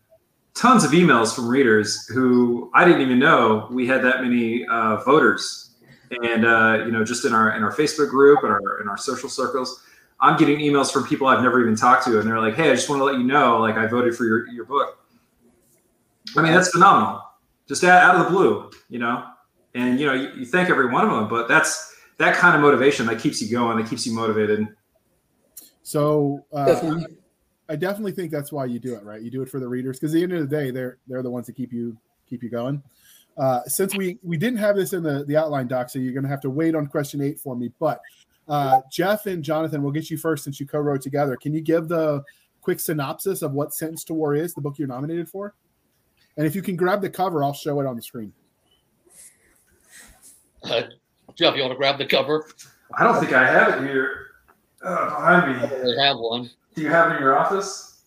[0.55, 4.97] Tons of emails from readers who I didn't even know we had that many uh,
[5.05, 5.75] voters,
[6.23, 8.97] and uh, you know, just in our in our Facebook group and our in our
[8.97, 9.84] social circles,
[10.25, 12.75] I'm getting emails from people I've never even talked to, and they're like, "Hey, I
[12.75, 14.99] just want to let you know, like, I voted for your your book."
[16.35, 17.23] I mean, that's phenomenal.
[17.69, 19.25] Just out, of the blue, you know,
[19.75, 22.63] and you know, you, you thank every one of them, but that's that kind of
[22.63, 24.67] motivation that keeps you going, that keeps you motivated.
[25.83, 27.17] So uh, definitely.
[27.69, 29.21] I definitely think that's why you do it, right?
[29.21, 31.23] You do it for the readers because at the end of the day, they're they're
[31.23, 31.97] the ones that keep you
[32.29, 32.83] keep you going.
[33.37, 36.25] Uh, since we we didn't have this in the the outline doc, so you're going
[36.25, 37.71] to have to wait on question eight for me.
[37.79, 38.01] But
[38.49, 41.37] uh, Jeff and Jonathan, we'll get you first since you co-wrote together.
[41.37, 42.23] Can you give the
[42.61, 45.55] quick synopsis of what Sentence to War is, the book you're nominated for?
[46.37, 48.33] And if you can grab the cover, I'll show it on the screen.
[50.65, 50.83] Uh,
[51.37, 52.49] Jeff, you want to grab the cover?
[52.97, 54.27] I don't think I have it here
[54.83, 55.95] uh, behind me.
[55.99, 56.51] I have one.
[56.75, 58.03] Do you have it in your office?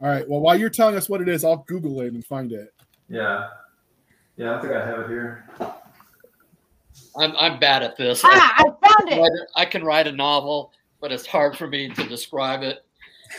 [0.00, 0.28] All right.
[0.28, 2.74] Well, while you're telling us what it is, I'll Google it and find it.
[3.08, 3.48] Yeah.
[4.36, 5.48] Yeah, I don't think I have it here.
[7.16, 8.22] I'm, I'm bad at this.
[8.24, 9.48] Ah, I found it.
[9.56, 12.84] I can write a novel, but it's hard for me to describe it.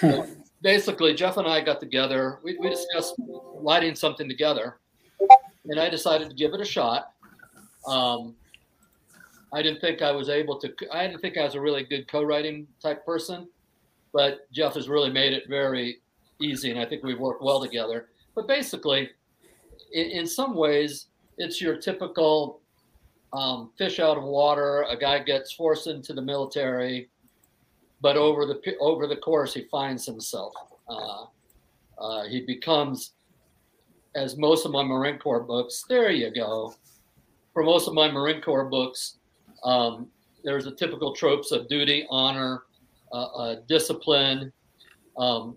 [0.62, 2.40] basically, Jeff and I got together.
[2.44, 3.16] We, we discussed
[3.56, 4.78] writing something together,
[5.66, 7.14] and I decided to give it a shot.
[7.88, 8.36] Um,
[9.52, 10.74] I didn't think I was able to.
[10.92, 13.48] I didn't think I was a really good co-writing type person,
[14.12, 16.00] but Jeff has really made it very
[16.42, 18.08] easy, and I think we've worked well together.
[18.34, 19.12] But basically,
[19.92, 22.62] in, in some ways, it's your typical
[23.34, 24.84] um, fish out of water.
[24.90, 27.10] A guy gets forced into the military
[28.04, 30.54] but over the over the course, he finds himself.
[30.90, 31.24] Uh,
[31.98, 33.14] uh, he becomes,
[34.14, 35.86] as most of my Marine Corps books.
[35.88, 36.76] There you go.
[37.54, 39.20] For most of my Marine Corps books,
[39.64, 40.08] um,
[40.44, 42.64] there's the typical tropes of duty, honor,
[43.14, 44.52] uh, uh discipline,
[45.18, 45.56] um,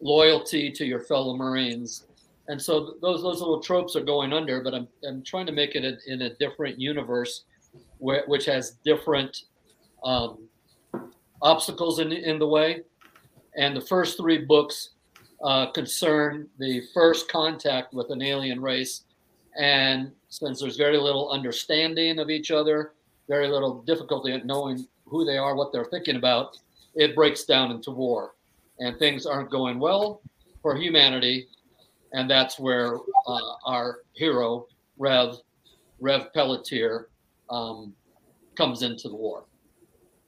[0.00, 2.06] loyalty to your fellow Marines.
[2.50, 5.76] And so those those little tropes are going under, but I'm I'm trying to make
[5.76, 7.44] it a, in a different universe,
[8.00, 9.42] which has different
[10.02, 10.48] um,
[11.40, 12.82] obstacles in, in the way.
[13.56, 14.90] And the first three books
[15.44, 19.04] uh, concern the first contact with an alien race.
[19.56, 22.94] And since there's very little understanding of each other,
[23.28, 26.58] very little difficulty at knowing who they are, what they're thinking about,
[26.96, 28.34] it breaks down into war.
[28.80, 30.20] And things aren't going well
[30.62, 31.46] for humanity.
[32.12, 32.96] And that's where
[33.26, 34.66] uh, our hero,
[34.98, 35.36] Rev,
[36.00, 37.08] Rev Pelletier,
[37.48, 37.94] um,
[38.56, 39.44] comes into the war.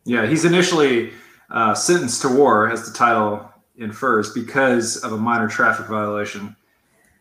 [0.05, 1.13] Yeah, he's initially
[1.51, 6.57] uh, sentenced to war, as the title infers, because of a minor traffic violation.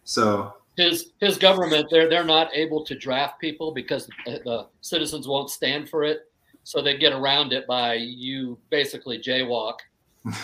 [0.03, 5.49] So his his government they're they're not able to draft people because the citizens won't
[5.49, 6.31] stand for it.
[6.63, 9.75] So they get around it by you basically jaywalk,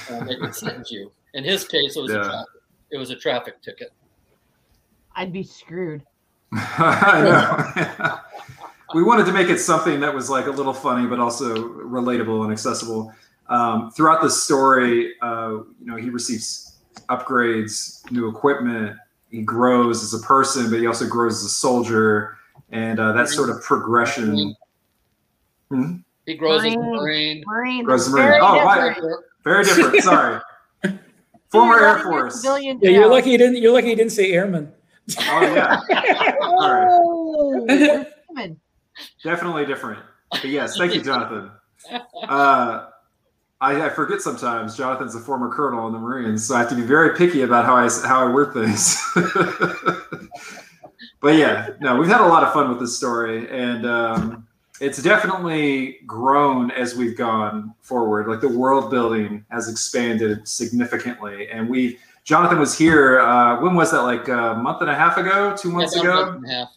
[0.09, 1.11] and they can sentence you.
[1.33, 2.21] In his case, it was yeah.
[2.21, 3.91] a traffic, it was a traffic ticket.
[5.17, 6.03] I'd be screwed.
[6.53, 7.21] I
[7.97, 8.19] know.
[8.93, 12.43] we wanted to make it something that was like a little funny, but also relatable
[12.43, 13.11] and accessible.
[13.49, 16.77] Um, throughout the story, uh, you know, he receives
[17.09, 18.95] upgrades, new equipment.
[19.31, 22.37] He grows as a person, but he also grows as a soldier,
[22.69, 24.55] and uh, that sort of progression.
[25.69, 25.95] Hmm?
[26.27, 26.73] He grows Marine.
[26.73, 27.43] as a Marine.
[27.47, 27.83] Marine.
[27.85, 28.39] Grows a Marine.
[28.41, 29.03] Oh, different.
[29.03, 29.23] Right.
[29.43, 30.03] Very different.
[30.03, 30.41] Sorry.
[31.49, 32.43] Former Air Force.
[32.45, 33.57] Yeah, you're lucky you didn't.
[33.57, 34.71] You're lucky you didn't say airman.
[35.19, 35.81] Oh yeah.
[36.41, 36.87] All right.
[36.89, 38.05] Oh,
[39.23, 40.03] Definitely different.
[40.31, 41.51] But yes, thank you, Jonathan.
[42.27, 42.87] Uh,
[43.61, 46.75] I, I, forget sometimes Jonathan's a former colonel in the Marines, so I have to
[46.75, 49.01] be very picky about how I how I word things.
[51.21, 54.47] but yeah, no, we've had a lot of fun with this story, and um,
[54.81, 58.27] it's definitely grown as we've gone forward.
[58.27, 61.99] Like the world building has expanded significantly, and we.
[62.27, 63.21] Jonathan was here.
[63.21, 64.01] Uh, when was that?
[64.01, 66.67] Like a month and a half ago, two months yeah, ago.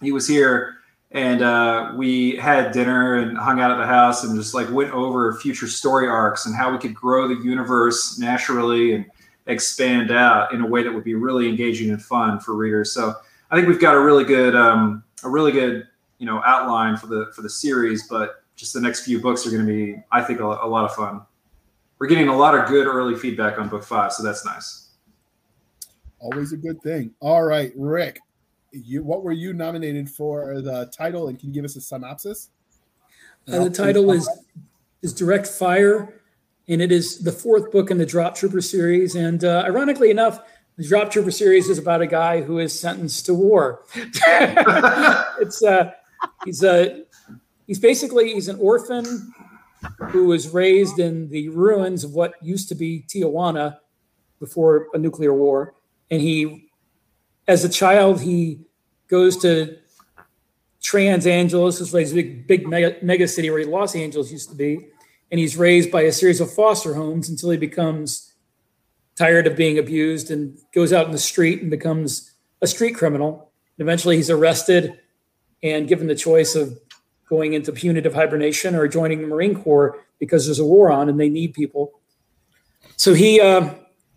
[0.00, 0.80] He was here
[1.12, 4.90] and uh, we had dinner and hung out at the house and just like went
[4.92, 9.04] over future story arcs and how we could grow the universe naturally and
[9.46, 12.92] expand out in a way that would be really engaging and fun for readers.
[12.92, 13.14] So
[13.50, 15.88] I think we've got a really good um, a really good
[16.18, 19.50] you know outline for the for the series, but just the next few books are
[19.50, 21.22] going to be I think a, a lot of fun.
[22.00, 24.88] We're getting a lot of good early feedback on book five, so that's nice.
[26.18, 27.12] Always a good thing.
[27.20, 28.20] All right, Rick,
[28.72, 32.48] you what were you nominated for the title, and can you give us a synopsis?
[33.46, 34.28] Uh, the title is
[35.02, 36.22] is Direct Fire,
[36.68, 39.14] and it is the fourth book in the Drop Trooper series.
[39.14, 40.40] And uh, ironically enough,
[40.76, 43.84] the Drop Trooper series is about a guy who is sentenced to war.
[43.94, 45.92] it's uh,
[46.46, 47.04] he's a
[47.66, 49.34] he's basically he's an orphan
[50.10, 53.78] who was raised in the ruins of what used to be Tijuana
[54.38, 55.74] before a nuclear war,
[56.10, 56.70] and he,
[57.46, 58.60] as a child, he
[59.08, 59.76] goes to
[60.82, 64.88] Trans Angeles, is a big, big mega, mega city where Los Angeles used to be,
[65.30, 68.32] and he's raised by a series of foster homes until he becomes
[69.16, 73.52] tired of being abused and goes out in the street and becomes a street criminal.
[73.78, 74.98] Eventually, he's arrested
[75.62, 76.78] and given the choice of
[77.30, 81.18] going into punitive hibernation or joining the Marine Corps because there's a war on and
[81.18, 81.92] they need people.
[82.96, 83.72] So he uh,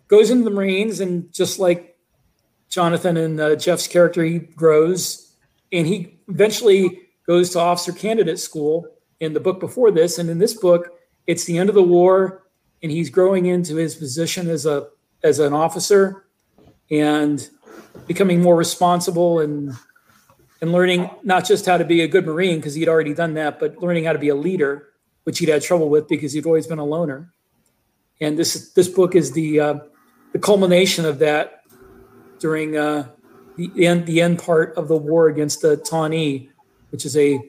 [0.07, 1.95] goes into the Marines, and just like
[2.69, 5.35] Jonathan and uh, Jeff's character, he grows
[5.71, 8.85] and he eventually goes to officer candidate school
[9.19, 10.17] in the book before this.
[10.17, 10.89] And in this book,
[11.27, 12.43] it's the end of the war,
[12.81, 14.87] and he's growing into his position as a
[15.23, 16.25] as an officer
[16.91, 17.49] and
[18.07, 19.73] becoming more responsible and
[20.63, 23.59] and learning not just how to be a good marine because he'd already done that
[23.59, 24.87] but learning how to be a leader
[25.25, 27.33] which he'd had trouble with because he'd always been a loner
[28.21, 29.75] and this this book is the uh,
[30.31, 31.61] the culmination of that
[32.39, 33.07] during uh,
[33.57, 36.49] the end the end part of the war against the Tahni,
[36.91, 37.39] which is a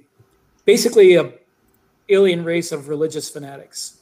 [0.64, 1.33] basically a
[2.09, 3.98] alien race of religious fanatics.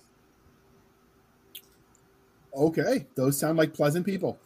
[2.54, 4.38] Okay, those sound like pleasant people.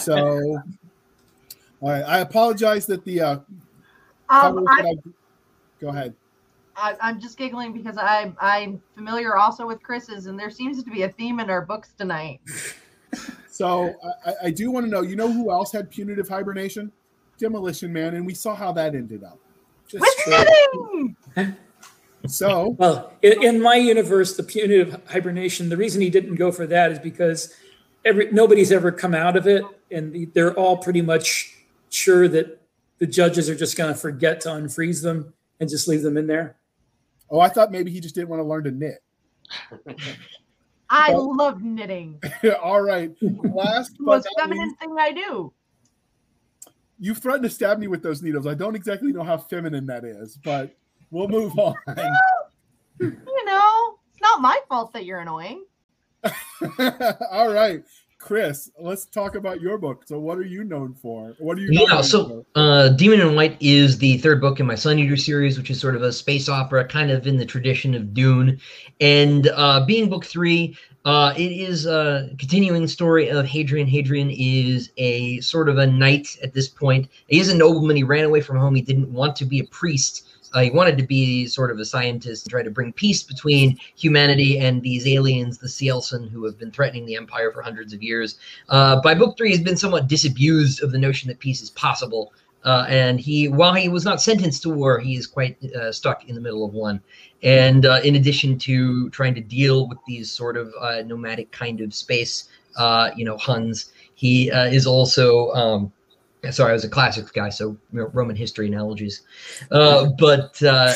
[0.00, 0.16] So,
[1.80, 3.38] all right, I apologize that the uh,
[4.32, 4.94] Um, I, I,
[5.80, 6.14] go ahead.
[6.74, 10.90] I, I'm just giggling because I, I'm familiar also with Chris's, and there seems to
[10.90, 12.40] be a theme in our books tonight.
[13.52, 16.90] So I, I do want to know, you know who else had punitive hibernation?
[17.36, 19.38] Demolition Man, and we saw how that ended up.
[19.86, 20.04] Just
[21.36, 21.54] With
[22.26, 26.66] so Well, in, in my universe, the punitive hibernation, the reason he didn't go for
[26.66, 27.54] that is because
[28.06, 31.54] every nobody's ever come out of it, and they're all pretty much
[31.90, 32.58] sure that
[33.02, 36.28] the judges are just going to forget to unfreeze them and just leave them in
[36.28, 36.54] there.
[37.28, 39.02] oh, I thought maybe he just didn't want to learn to knit.
[40.88, 42.22] I Well- love knitting.
[42.62, 43.10] All right.
[43.20, 45.52] Last The but most not feminine least, thing I do.
[47.00, 48.46] you threatened to stab me with those needles.
[48.46, 50.72] I don't exactly know how feminine that is, but
[51.10, 51.74] we'll move on.
[53.00, 55.64] You know, it's not my fault that you're annoying.
[57.32, 57.82] All right.
[58.22, 60.04] Chris, let's talk about your book.
[60.06, 61.34] So, what are you known for?
[61.40, 61.70] What are you?
[61.72, 65.58] Yeah, so uh, Demon in White is the third book in my Sun Eater series,
[65.58, 68.60] which is sort of a space opera, kind of in the tradition of Dune.
[69.00, 73.88] And uh, being book three, uh, it is a continuing story of Hadrian.
[73.88, 77.08] Hadrian is a sort of a knight at this point.
[77.26, 77.96] He is a nobleman.
[77.96, 78.76] He ran away from home.
[78.76, 80.28] He didn't want to be a priest.
[80.52, 83.78] Uh, he wanted to be sort of a scientist and try to bring peace between
[83.96, 88.02] humanity and these aliens, the Cielcin, who have been threatening the Empire for hundreds of
[88.02, 88.38] years.
[88.68, 92.32] Uh, by book three, he's been somewhat disabused of the notion that peace is possible.
[92.64, 96.28] Uh, and he, while he was not sentenced to war, he is quite uh, stuck
[96.28, 97.00] in the middle of one.
[97.42, 101.80] And uh, in addition to trying to deal with these sort of uh, nomadic kind
[101.80, 102.48] of space,
[103.16, 105.50] you know, Huns, he is also.
[105.52, 105.92] Um,
[106.50, 109.22] sorry, I was a classics guy, so Roman history analogies.
[109.70, 110.92] Uh, but uh,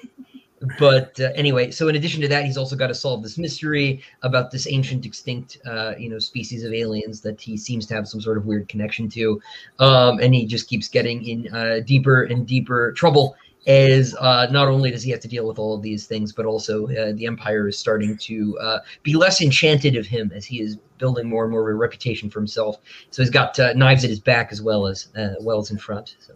[0.78, 4.02] but uh, anyway, so in addition to that, he's also got to solve this mystery
[4.22, 8.08] about this ancient extinct, uh, you know, species of aliens that he seems to have
[8.08, 9.40] some sort of weird connection to,
[9.78, 13.36] um, and he just keeps getting in uh, deeper and deeper trouble.
[13.66, 16.46] As uh, not only does he have to deal with all of these things, but
[16.46, 20.60] also uh, the Empire is starting to uh, be less enchanted of him as he
[20.60, 22.78] is building more and more of a reputation for himself.
[23.10, 25.78] So he's got uh, knives at his back as well as uh, well as in
[25.78, 26.16] front.
[26.20, 26.34] So.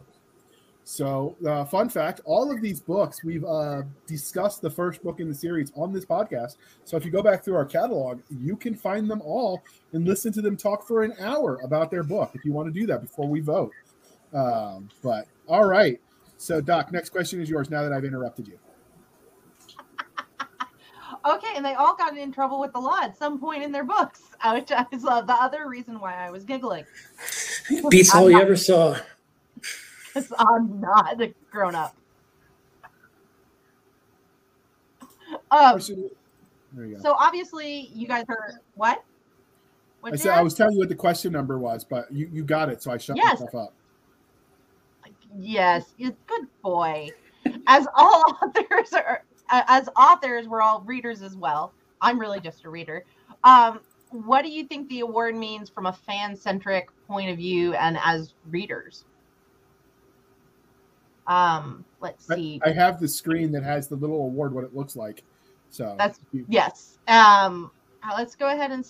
[0.84, 5.28] So, uh, fun fact: all of these books we've uh, discussed the first book in
[5.28, 6.56] the series on this podcast.
[6.84, 9.62] So, if you go back through our catalog, you can find them all
[9.92, 12.78] and listen to them talk for an hour about their book if you want to
[12.78, 13.72] do that before we vote.
[14.34, 16.00] Um, but all right,
[16.42, 18.58] so, Doc, next question is yours now that I've interrupted you.
[21.24, 23.84] okay, and they all got in trouble with the law at some point in their
[23.84, 24.22] books,
[24.52, 26.84] which is uh, the other reason why I was giggling.
[27.90, 28.96] Beats all you ever saw.
[30.08, 31.94] Because I'm not a grown up.
[35.52, 39.04] Um, so obviously, you guys heard what?
[40.00, 42.42] What's I said I was telling you what the question number was, but you, you
[42.42, 43.34] got it, so I shut yes.
[43.34, 43.74] myself up.
[45.38, 47.10] Yes, you good boy.
[47.66, 51.72] As all authors are, as authors, we're all readers as well.
[52.00, 53.04] I'm really just a reader.
[53.44, 53.80] Um,
[54.10, 58.34] what do you think the award means from a fan-centric point of view and as
[58.50, 59.04] readers?
[61.26, 62.60] Um, let's see.
[62.64, 65.22] I, I have the screen that has the little award, what it looks like.
[65.70, 66.98] So That's- Yes.
[67.08, 67.70] Um,
[68.02, 68.86] uh, let's go ahead and.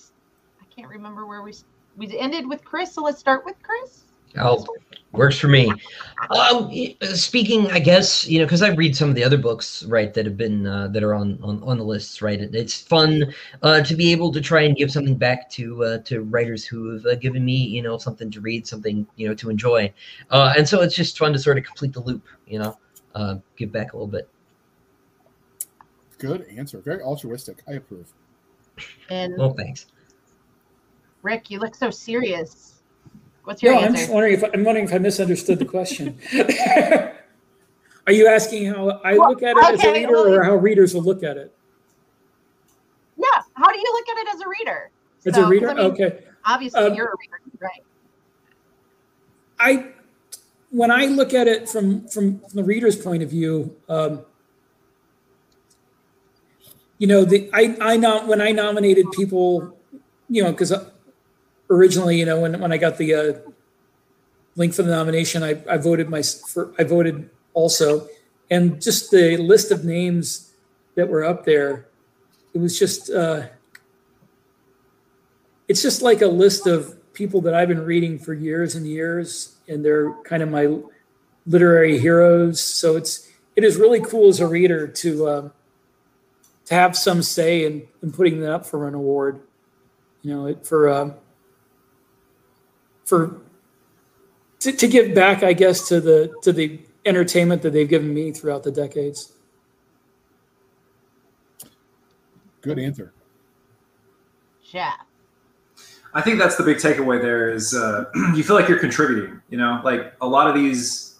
[0.60, 1.52] I can't remember where we
[1.96, 4.04] we ended with Chris, so let's start with Chris.
[4.38, 4.64] Oh,
[5.12, 5.70] works for me.
[6.30, 6.70] Um,
[7.14, 10.24] speaking, I guess you know, because I read some of the other books, right, that
[10.24, 12.40] have been uh, that are on, on on the lists, right.
[12.40, 15.98] It, it's fun uh, to be able to try and give something back to uh,
[15.98, 19.34] to writers who have uh, given me, you know, something to read, something you know
[19.34, 19.92] to enjoy,
[20.30, 22.78] uh, and so it's just fun to sort of complete the loop, you know,
[23.14, 24.28] uh, give back a little bit.
[26.18, 26.78] good answer.
[26.78, 27.62] Very altruistic.
[27.68, 28.12] I approve.
[29.10, 29.86] And Well, thanks.
[31.22, 32.71] Rick, you look so serious.
[33.44, 36.18] What's your No, I'm just wondering if I'm wondering if I misunderstood the question.
[38.06, 40.94] Are you asking how I look at it as a reader, well, or how readers
[40.94, 41.54] will look at it
[43.16, 43.26] Yeah.
[43.54, 44.90] How do you look at it as a reader?
[45.26, 45.70] as So, a reader?
[45.70, 46.24] I mean, okay.
[46.44, 47.84] Obviously, Um, you're a reader, right?
[49.58, 49.86] I
[50.70, 54.24] when I look at it from from, from the reader's point of view, um,
[56.98, 59.76] you know, the I I not when I nominated people,
[60.28, 60.72] you know, because
[61.72, 63.32] originally, you know, when when I got the uh,
[64.56, 68.08] link for the nomination, I I voted my for I voted also,
[68.50, 70.52] and just the list of names
[70.94, 71.88] that were up there,
[72.54, 73.10] it was just.
[73.10, 73.48] Uh,
[75.68, 79.56] it's just like a list of people that I've been reading for years and years,
[79.68, 80.76] and they're kind of my
[81.46, 82.60] literary heroes.
[82.60, 85.52] So it's it is really cool as a reader to um,
[86.66, 89.40] to have some say in, in putting them up for an award.
[90.22, 91.14] You know, it, for um,
[93.12, 93.38] for
[94.60, 98.32] to, to give back, I guess, to the to the entertainment that they've given me
[98.32, 99.34] throughout the decades.
[102.62, 103.12] Good answer.
[104.70, 104.94] Yeah.
[106.14, 109.58] I think that's the big takeaway there is uh, you feel like you're contributing, you
[109.58, 111.18] know, like a lot of these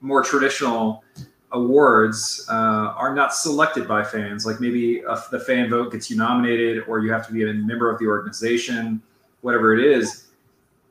[0.00, 1.04] more traditional
[1.52, 4.44] awards uh, are not selected by fans.
[4.44, 7.52] Like maybe a, the fan vote gets you nominated or you have to be a
[7.52, 9.00] member of the organization,
[9.42, 10.21] whatever it is.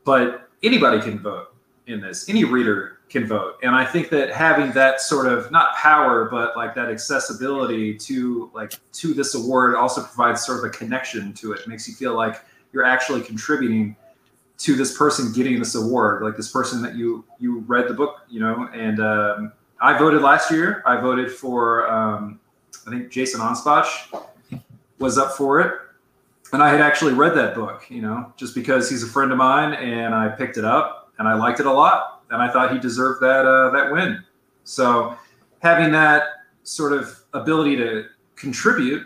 [0.04, 1.54] But anybody can vote
[1.88, 2.30] in this.
[2.30, 3.58] Any reader can vote.
[3.62, 8.49] And I think that having that sort of not power, but like that accessibility to
[8.54, 11.68] like to this award also provides sort of a connection to it.
[11.68, 13.95] Makes you feel like you're actually contributing
[14.62, 18.18] to this person getting this award like this person that you you read the book
[18.30, 22.39] you know and um, i voted last year i voted for um,
[22.86, 24.24] i think Jason Anspach
[24.99, 25.74] was up for it
[26.54, 29.38] and i had actually read that book you know just because he's a friend of
[29.38, 32.72] mine and i picked it up and i liked it a lot and i thought
[32.72, 34.24] he deserved that uh, that win
[34.64, 35.16] so
[35.60, 36.24] having that
[36.64, 39.06] sort of ability to contribute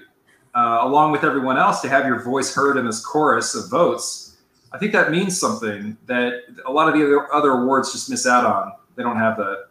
[0.56, 4.38] uh, along with everyone else to have your voice heard in this chorus of votes
[4.72, 8.26] i think that means something that a lot of the other, other awards just miss
[8.26, 9.66] out on they don't have that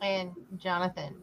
[0.00, 1.16] And Jonathan.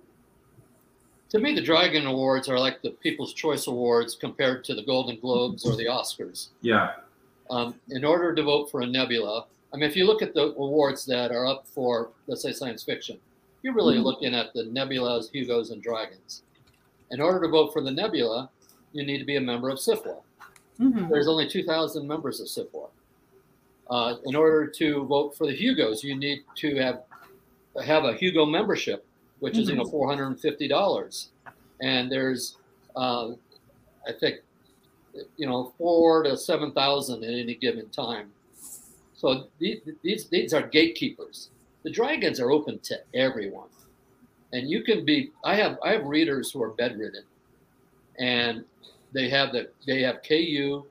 [1.33, 5.19] To me, the Dragon Awards are like the People's Choice Awards compared to the Golden
[5.19, 6.49] Globes or the Oscars.
[6.61, 6.91] yeah
[7.49, 10.53] Um, in order to vote for a nebula, I mean, if you look at the
[10.53, 13.17] awards that are up for, let's say, science fiction,
[13.63, 16.43] you're really looking at the nebulas, Hugos, and dragons.
[17.09, 18.51] In order to vote for the nebula,
[18.91, 20.17] you need to be a member of SFWA.
[20.79, 21.09] Mhm.
[21.09, 22.89] There's only 2,000 members of SFWA.
[23.89, 27.01] Uh, in order to vote for the Hugos, you need to have
[27.83, 29.03] have a Hugo membership,
[29.43, 31.31] which is you know 450 dollars,
[31.81, 32.55] and there's
[32.95, 33.31] uh,
[34.07, 34.37] I think
[35.35, 38.31] you know four to seven thousand at any given time.
[39.13, 41.49] So these, these these are gatekeepers.
[41.83, 43.67] The dragons are open to everyone,
[44.53, 45.31] and you can be.
[45.43, 47.25] I have I have readers who are bedridden,
[48.17, 48.63] and
[49.11, 50.85] they have the they have KU,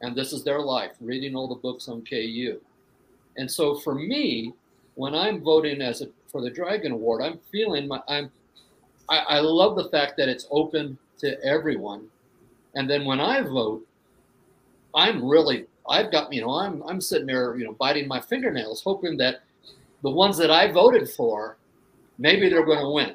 [0.00, 2.60] and this is their life reading all the books on KU,
[3.36, 4.54] and so for me,
[4.94, 8.30] when I'm voting as a for the Dragon Award, I'm feeling my I'm
[9.08, 12.08] I, I love the fact that it's open to everyone,
[12.74, 13.86] and then when I vote,
[14.94, 18.82] I'm really I've got you know I'm I'm sitting there you know biting my fingernails
[18.82, 19.42] hoping that
[20.02, 21.56] the ones that I voted for
[22.18, 23.14] maybe they're going to win,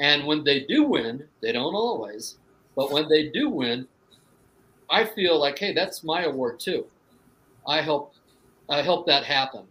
[0.00, 2.36] and when they do win, they don't always,
[2.74, 3.86] but when they do win,
[4.90, 6.86] I feel like hey that's my award too.
[7.66, 8.14] I help
[8.68, 9.62] I help that happen,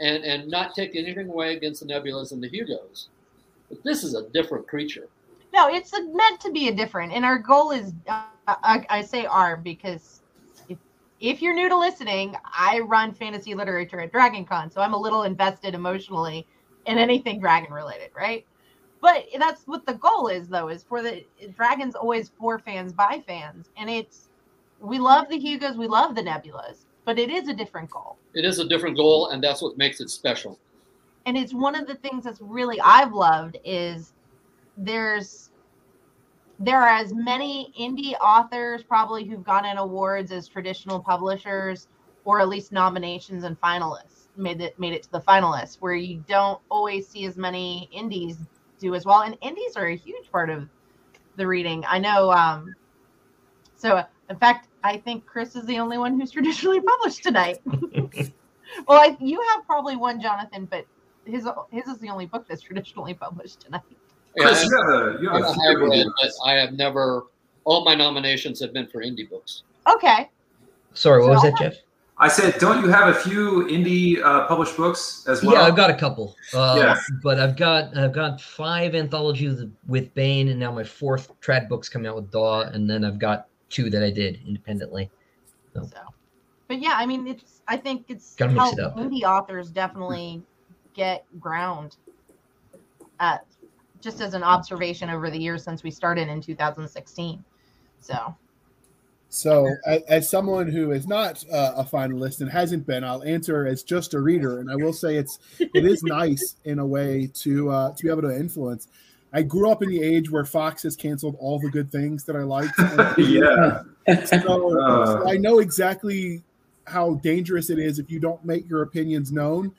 [0.00, 3.08] and and not take anything away against the Nebulas and the Hugos,
[3.68, 5.08] but this is a different creature.
[5.52, 7.92] No, it's meant to be a different, and our goal is.
[8.06, 10.22] Uh, I, I say our because
[10.68, 10.78] if
[11.20, 15.24] if you're new to listening, I run fantasy literature at DragonCon, so I'm a little
[15.24, 16.46] invested emotionally
[16.86, 18.46] in anything dragon related, right?
[19.00, 21.24] But that's what the goal is, though, is for the
[21.56, 24.28] dragons always for fans by fans, and it's
[24.80, 28.18] we love the Hugos, we love the Nebulas, but it is a different goal.
[28.34, 30.58] It is a different goal, and that's what makes it special.
[31.24, 34.12] And it's one of the things that's really I've loved is
[34.76, 35.48] there's
[36.58, 41.88] there are as many indie authors probably who've gotten awards as traditional publishers
[42.26, 46.22] or at least nominations and finalists made it made it to the finalists where you
[46.28, 48.36] don't always see as many indies
[48.78, 50.68] do as well and indies are a huge part of
[51.36, 52.74] the reading i know um
[53.76, 57.58] so in fact i think chris is the only one who's traditionally published tonight
[58.86, 60.84] well I, you have probably one jonathan but
[61.24, 63.82] his his is the only book that's traditionally published tonight
[64.38, 66.30] Chris, you have a, you have I'm a a hybrid, but.
[66.46, 67.24] I have never.
[67.64, 69.64] All my nominations have been for indie books.
[69.92, 70.30] okay
[70.94, 71.74] Sorry, what was So- that, Jeff?
[72.20, 75.54] I said, don't you have a few indie uh, published books as well?
[75.54, 76.36] Yeah, I've got a couple.
[76.52, 76.96] Uh, Yeah.
[77.22, 81.88] But I've got I've got five anthologies with Baen, and now my fourth trad book's
[81.88, 85.10] coming out with Daw, and then I've got two that I did independently.
[85.74, 85.88] So,
[86.66, 87.62] but yeah, I mean, it's.
[87.68, 90.42] I think it's Gotta how it indie authors definitely
[90.94, 91.96] get ground.
[93.20, 93.44] At
[94.00, 97.44] just as an observation over the years since we started in 2016.
[98.00, 98.34] So
[99.28, 103.66] So, as, as someone who is not uh, a finalist and hasn't been, I'll answer
[103.66, 107.30] as just a reader, and I will say it's it is nice in a way
[107.34, 108.88] to uh, to be able to influence.
[109.32, 112.36] I grew up in the age where Fox has canceled all the good things that
[112.36, 112.74] I liked.
[113.18, 113.82] yeah.
[114.24, 115.06] So, Uh.
[115.06, 116.42] so I know exactly
[116.86, 119.72] how dangerous it is if you don't make your opinions known.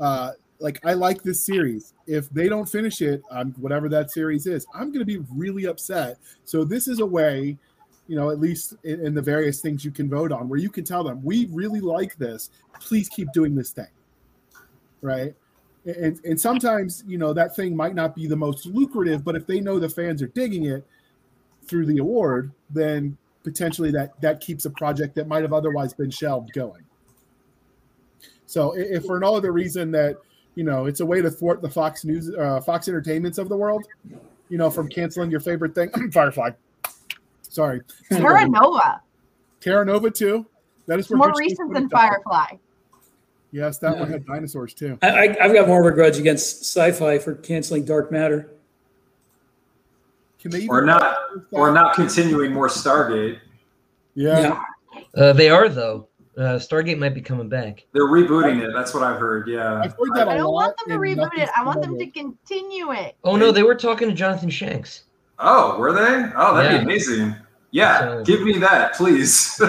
[0.00, 1.94] Uh, like I like this series.
[2.06, 5.66] If they don't finish it on whatever that series is, I'm going to be really
[5.66, 6.18] upset.
[6.44, 7.56] So this is a way,
[8.08, 10.70] you know, at least in, in the various things you can vote on, where you
[10.70, 12.50] can tell them we really like this.
[12.80, 13.86] Please keep doing this thing,
[15.00, 15.34] right?
[15.86, 19.46] And and sometimes you know that thing might not be the most lucrative, but if
[19.46, 20.84] they know the fans are digging it
[21.64, 26.10] through the award, then potentially that that keeps a project that might have otherwise been
[26.10, 26.82] shelved going.
[28.46, 30.16] So if for no other reason that
[30.56, 33.56] you know it's a way to thwart the Fox News, uh, Fox Entertainments of the
[33.56, 33.84] world,
[34.48, 36.50] you know, from canceling your favorite thing, Firefly.
[37.42, 37.80] Sorry,
[38.10, 39.00] Terra Nova,
[39.60, 40.46] Terra Nova too.
[40.86, 41.88] That is more recent than.
[41.88, 42.56] Firefly.
[43.52, 44.00] Yes, that Yeah.
[44.00, 44.98] one had dinosaurs too.
[45.02, 48.50] I, I, I've got more of a grudge against sci-fi for canceling Dark Matter.
[50.40, 51.16] Can they even Or not,
[51.52, 53.38] or not continuing more Stargate.
[54.14, 54.60] Yeah.
[55.16, 56.08] Uh, they are though.
[56.36, 57.86] Uh, Stargate might be coming back.
[57.92, 58.72] They're rebooting it.
[58.74, 59.48] That's what I've heard.
[59.48, 59.80] Yeah.
[59.82, 60.52] I've heard that a I don't lot.
[60.52, 61.48] want them to reboot it.
[61.56, 63.16] I want them to continue it.
[63.24, 65.04] Oh no, they were talking to Jonathan Shanks.
[65.38, 66.30] Oh, were they?
[66.36, 66.78] Oh, that'd Yeah.
[66.78, 67.36] be amazing.
[67.70, 69.60] Yeah, So- give me that, please.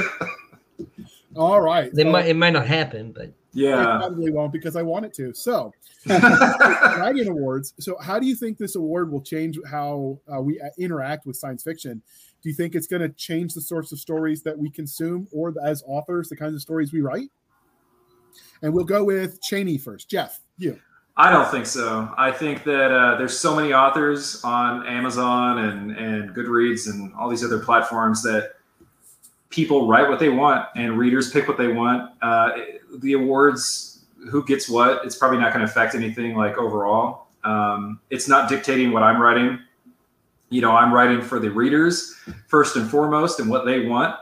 [1.35, 1.93] All right.
[1.93, 2.27] They so might.
[2.27, 3.97] It might not happen, but Yeah.
[3.97, 5.33] probably won't because I want it to.
[5.33, 5.73] So,
[6.07, 7.73] writing Awards.
[7.79, 11.37] So, how do you think this award will change how uh, we uh, interact with
[11.37, 12.03] science fiction?
[12.43, 15.55] Do you think it's going to change the sorts of stories that we consume, or
[15.63, 17.31] as authors, the kinds of stories we write?
[18.61, 20.07] And we'll go with Chaney first.
[20.07, 20.79] Jeff, you.
[21.15, 22.13] I don't think so.
[22.15, 27.27] I think that uh, there's so many authors on Amazon and, and Goodreads and all
[27.27, 28.56] these other platforms that
[29.49, 32.11] people write what they want and readers pick what they want.
[32.21, 32.51] Uh,
[32.99, 37.27] the awards, who gets what, it's probably not going to affect anything like overall.
[37.43, 39.59] Um, it's not dictating what I'm writing.
[40.49, 42.15] You know, I'm writing for the readers
[42.47, 44.15] first and foremost and what they want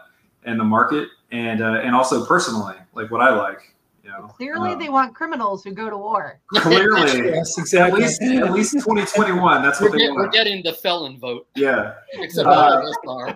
[0.43, 3.73] and the market and uh, and also personally, like what I like.
[4.03, 6.39] You know, Clearly, Um, they want criminals who go to war.
[6.53, 8.01] clearly yes, at exactly.
[8.03, 11.93] least at least 2021 that's We're, what they get, we're getting the felon vote, yeah
[12.13, 13.33] except Uh,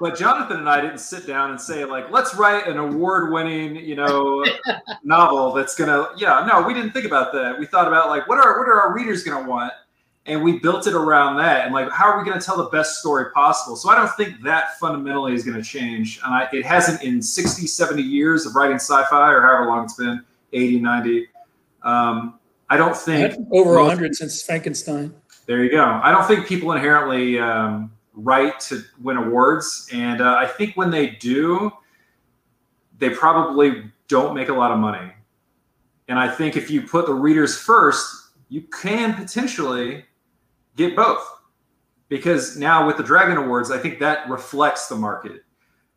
[0.00, 0.24] all of us are.
[0.24, 3.94] but jonathan and i didn't sit down and say like let's write an award-winning you
[3.94, 4.44] know
[5.04, 8.38] novel that's gonna yeah no we didn't think about that we thought about like what
[8.38, 9.72] are what are our readers gonna want
[10.28, 12.98] and we built it around that and like how are we gonna tell the best
[12.98, 17.02] story possible so i don't think that fundamentally is gonna change and I, it hasn't
[17.02, 20.22] in 60 70 years of writing sci-fi or however long it's been
[20.52, 21.28] 80 90
[21.82, 22.38] um,
[22.68, 25.14] i don't think Over most- hundred since Frankenstein.
[25.46, 25.84] There you go.
[26.02, 30.90] I don't think people inherently um, write to win awards, and uh, I think when
[30.90, 31.70] they do,
[32.98, 35.12] they probably don't make a lot of money.
[36.08, 40.04] And I think if you put the readers first, you can potentially
[40.76, 41.24] get both.
[42.08, 45.42] Because now with the Dragon Awards, I think that reflects the market.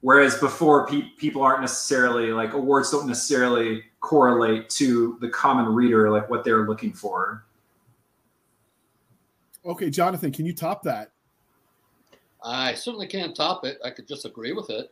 [0.02, 6.10] Whereas before, pe- people aren't necessarily like awards don't necessarily correlate to the common reader,
[6.10, 7.46] like what they're looking for.
[9.66, 11.12] Okay, Jonathan, can you top that?
[12.44, 13.78] I certainly can't top it.
[13.84, 14.92] I could just agree with it.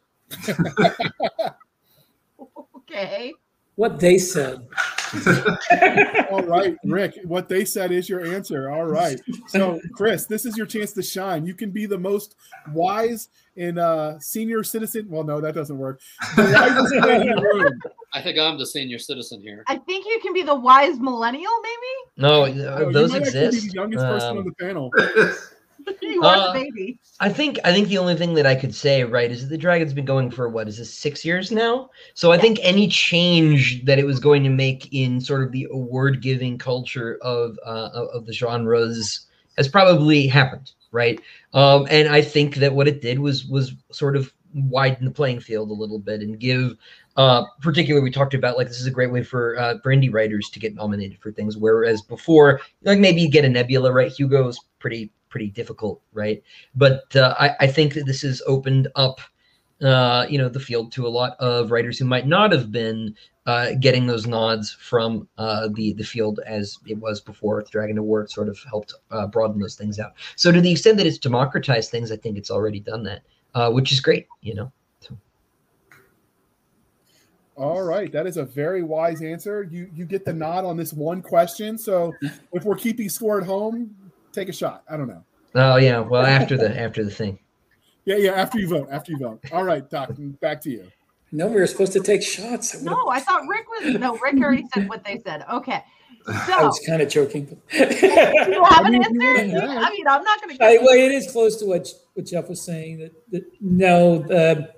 [2.77, 3.33] Okay.
[3.75, 4.67] What they said.
[6.31, 8.71] All right, Rick, what they said is your answer.
[8.71, 9.21] All right.
[9.47, 11.45] So, Chris, this is your chance to shine.
[11.45, 12.35] You can be the most
[12.73, 15.07] wise and uh, senior citizen.
[15.09, 16.01] Well, no, that doesn't work.
[16.35, 17.79] The wisest man in the room.
[18.13, 19.63] I think I'm the senior citizen here.
[19.67, 22.11] I think you can be the wise millennial, maybe?
[22.17, 23.67] No, you those might actually be exist.
[23.67, 24.91] the youngest person Um, on the panel.
[26.01, 26.99] you are Uh, the baby.
[27.19, 29.57] I think I think the only thing that I could say, right, is that the
[29.57, 31.89] Dragon's been going for what is this six years now?
[32.13, 35.67] So I think any change that it was going to make in sort of the
[35.71, 39.25] award giving culture of uh, of of the genres
[39.57, 41.19] has probably happened, right?
[41.53, 45.39] Um, and I think that what it did was was sort of widen the playing
[45.39, 46.75] field a little bit and give
[47.17, 50.11] uh particularly we talked about like this is a great way for uh for indie
[50.11, 54.11] writers to get nominated for things whereas before like maybe you get a nebula right
[54.11, 56.43] hugo's pretty pretty difficult right
[56.75, 59.19] but uh, I, I think that this has opened up
[59.81, 63.15] uh, you know the field to a lot of writers who might not have been
[63.45, 68.29] uh, getting those nods from uh, the the field as it was before Dragon Award
[68.29, 70.13] sort of helped uh, broaden those things out.
[70.35, 73.21] So to the extent that it's democratized things, I think it's already done that,
[73.55, 74.27] uh, which is great.
[74.41, 74.71] You know.
[77.55, 79.63] All right, that is a very wise answer.
[79.63, 81.77] You you get the nod on this one question.
[81.77, 82.13] So
[82.51, 83.95] if we're keeping score at home,
[84.37, 84.83] take a shot.
[84.89, 85.23] I don't know.
[85.55, 85.99] Oh yeah.
[85.99, 87.39] Well, after the after the thing.
[88.05, 88.31] Yeah, yeah.
[88.31, 89.39] After you vote, after you vote.
[89.51, 90.87] All right, Doc, back to you.
[91.31, 92.75] No, we were supposed to take shots.
[92.77, 93.95] I, No, I thought Rick was.
[93.95, 95.43] No, Rick already said what they said.
[95.51, 95.83] Okay.
[96.27, 97.45] I was kind of joking.
[97.71, 99.45] Do you have I an mean, answer?
[99.45, 101.87] you You- I mean, I'm not going to I, well, it is close to what
[102.13, 102.99] what Jeff was saying.
[102.99, 104.73] That, that no, the,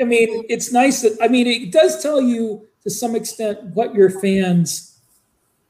[0.00, 3.94] I mean, it's nice that I mean, it does tell you to some extent what
[3.94, 5.00] your fans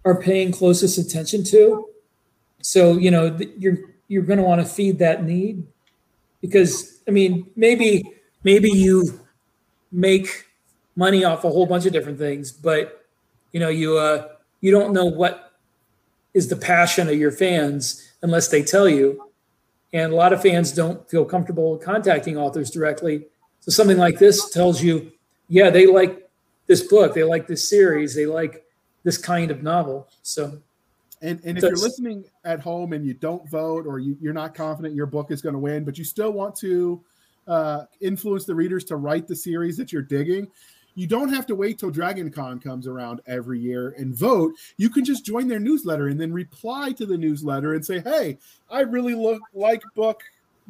[0.04, 1.88] are paying closest attention to.
[2.66, 5.64] So you know you're you're going to want to feed that need
[6.40, 8.02] because I mean maybe
[8.42, 9.20] maybe you
[9.92, 10.46] make
[10.96, 13.06] money off a whole bunch of different things, but
[13.52, 14.30] you know you uh,
[14.62, 15.52] you don't know what
[16.34, 19.30] is the passion of your fans unless they tell you.
[19.92, 23.26] And a lot of fans don't feel comfortable contacting authors directly.
[23.60, 25.12] So something like this tells you,
[25.48, 26.28] yeah, they like
[26.66, 28.64] this book, they like this series, they like
[29.04, 30.08] this kind of novel.
[30.22, 30.60] So
[31.22, 34.54] And and if you're listening at home and you don't vote or you, you're not
[34.54, 37.02] confident your book is going to win, but you still want to
[37.46, 40.48] uh, influence the readers to write the series that you're digging,
[40.96, 44.54] you don't have to wait till Dragon Con comes around every year and vote.
[44.78, 48.38] You can just join their newsletter and then reply to the newsletter and say, "Hey,
[48.70, 50.22] I really look like book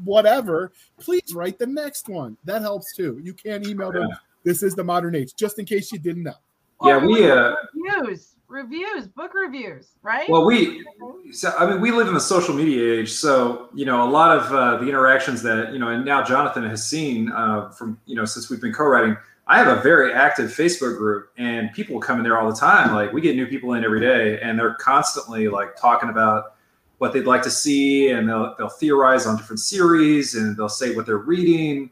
[0.05, 0.73] whatever.
[0.99, 3.21] Please write the next one." That helps too.
[3.23, 4.09] You can email them.
[4.43, 6.35] This is the modern age, just in case you didn't know.
[6.83, 10.29] Yeah, we uh, reviews, reviews, book reviews, right?
[10.29, 10.85] well we
[11.33, 14.37] so I mean we live in the social media age, so you know a lot
[14.37, 18.15] of uh, the interactions that you know, and now Jonathan has seen uh, from you
[18.15, 19.17] know since we've been co-writing.
[19.49, 22.95] I have a very active Facebook group, and people come in there all the time.
[22.95, 26.57] Like we get new people in every day, and they're constantly like talking about
[26.99, 30.95] what they'd like to see, and they'll they'll theorize on different series, and they'll say
[30.95, 31.91] what they're reading.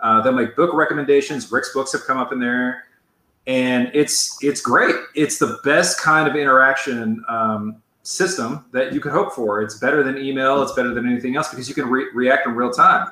[0.00, 1.50] Uh, they'll make book recommendations.
[1.52, 2.84] Rick's books have come up in there,
[3.46, 4.94] and it's it's great.
[5.14, 9.62] It's the best kind of interaction um, system that you could hope for.
[9.62, 10.62] It's better than email.
[10.62, 13.08] It's better than anything else because you can re- react in real time.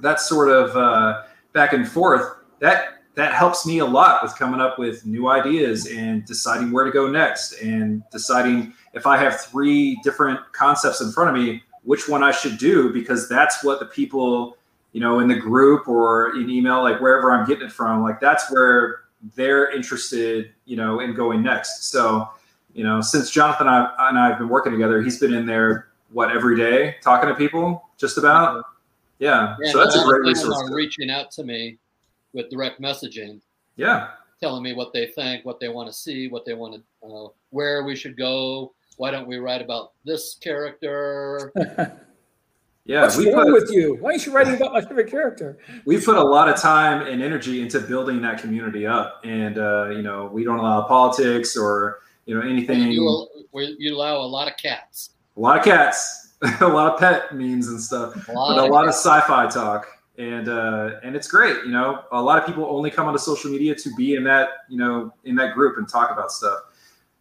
[0.00, 1.22] That sort of uh,
[1.52, 5.86] back and forth that that helps me a lot with coming up with new ideas
[5.86, 11.10] and deciding where to go next and deciding if I have three different concepts in
[11.12, 14.56] front of me, which one I should do because that's what the people,
[14.92, 18.20] you know, in the group or in email, like wherever I'm getting it from, like
[18.20, 19.02] that's where
[19.34, 21.90] they're interested, you know, in going next.
[21.90, 22.28] So,
[22.72, 25.46] you know, since Jonathan and I, and I have been working together, he's been in
[25.46, 28.64] there what every day talking to people, just about.
[29.18, 30.70] Yeah, Yeah, so that's a great people resource.
[30.70, 31.78] Are reaching out to me
[32.32, 33.40] with direct messaging,
[33.76, 34.08] Yeah,
[34.40, 37.28] telling me what they think, what they want to see, what they want to, uh,
[37.50, 38.72] where we should go.
[38.96, 41.52] Why don't we write about this character?
[42.90, 43.02] yeah.
[43.02, 43.96] What's we wrong put with you?
[44.00, 45.58] Why aren't you writing about my favorite character?
[45.84, 49.90] we put a lot of time and energy into building that community up, and uh,
[49.90, 52.90] you know, we don't allow politics or you know anything.
[52.90, 53.28] You, al-
[53.78, 55.10] you allow a lot of cats.
[55.36, 58.64] a lot of cats, a lot of pet memes and stuff, A lot but a
[58.64, 59.86] of lot of sci-fi talk,
[60.18, 61.58] and uh, and it's great.
[61.64, 64.48] You know, a lot of people only come onto social media to be in that
[64.68, 66.58] you know in that group and talk about stuff.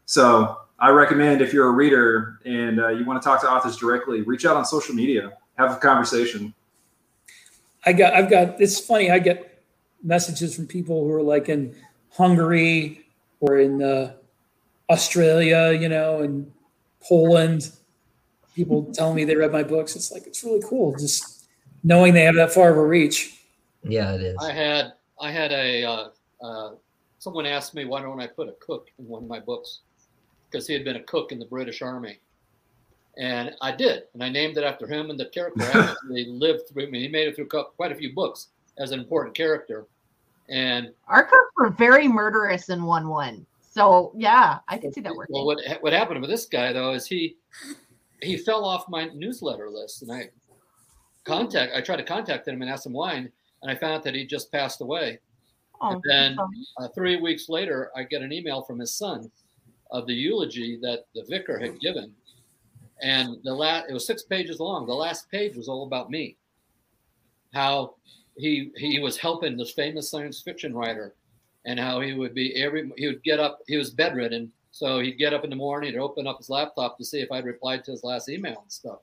[0.06, 3.78] So I recommend if you're a reader and uh, you want to talk to authors
[3.78, 6.54] directly, reach out on social media, have a conversation.
[7.86, 9.12] I got, I've got, it's funny.
[9.12, 9.64] I get
[10.04, 11.76] messages from people who are like in
[12.12, 13.06] Hungary
[13.42, 14.14] or in uh,
[14.90, 16.52] Australia, you know, and
[17.08, 17.72] Poland.
[18.56, 19.96] People telling me they read my books.
[19.96, 20.96] It's like, it's really cool.
[20.98, 21.48] Just
[21.84, 23.40] knowing they have that far of a reach.
[23.84, 24.38] Yeah, it is.
[24.42, 26.10] I had I had a uh,
[26.42, 26.72] uh,
[27.20, 29.80] someone asked me why don't I put a cook in one of my books
[30.50, 32.20] because he had been a cook in the British Army,
[33.20, 36.88] and I did, and I named it after him and the character actually lived through.
[36.88, 38.48] I mean, he made it through quite a few books
[38.78, 39.86] as an important character,
[40.48, 43.46] and our cooks were very murderous in one one.
[43.60, 45.36] So yeah, I can see that working.
[45.36, 47.36] Well, what what happened with this guy though is he
[48.22, 50.30] he fell off my newsletter list, and I
[51.26, 53.30] contact I tried to contact him and ask him why, and
[53.64, 55.20] I found out that he just passed away.
[55.82, 56.38] Oh, and then
[56.78, 59.30] uh, three weeks later, I get an email from his son
[59.92, 62.14] of the eulogy that the vicar had given,
[63.02, 64.86] and the last it was six pages long.
[64.86, 66.38] The last page was all about me,
[67.54, 67.96] how
[68.36, 71.16] he he was helping this famous science fiction writer,
[71.66, 73.60] and how he would be every he would get up.
[73.68, 76.98] He was bedridden, so he'd get up in the morning and open up his laptop
[76.98, 79.00] to see if I'd replied to his last email and stuff.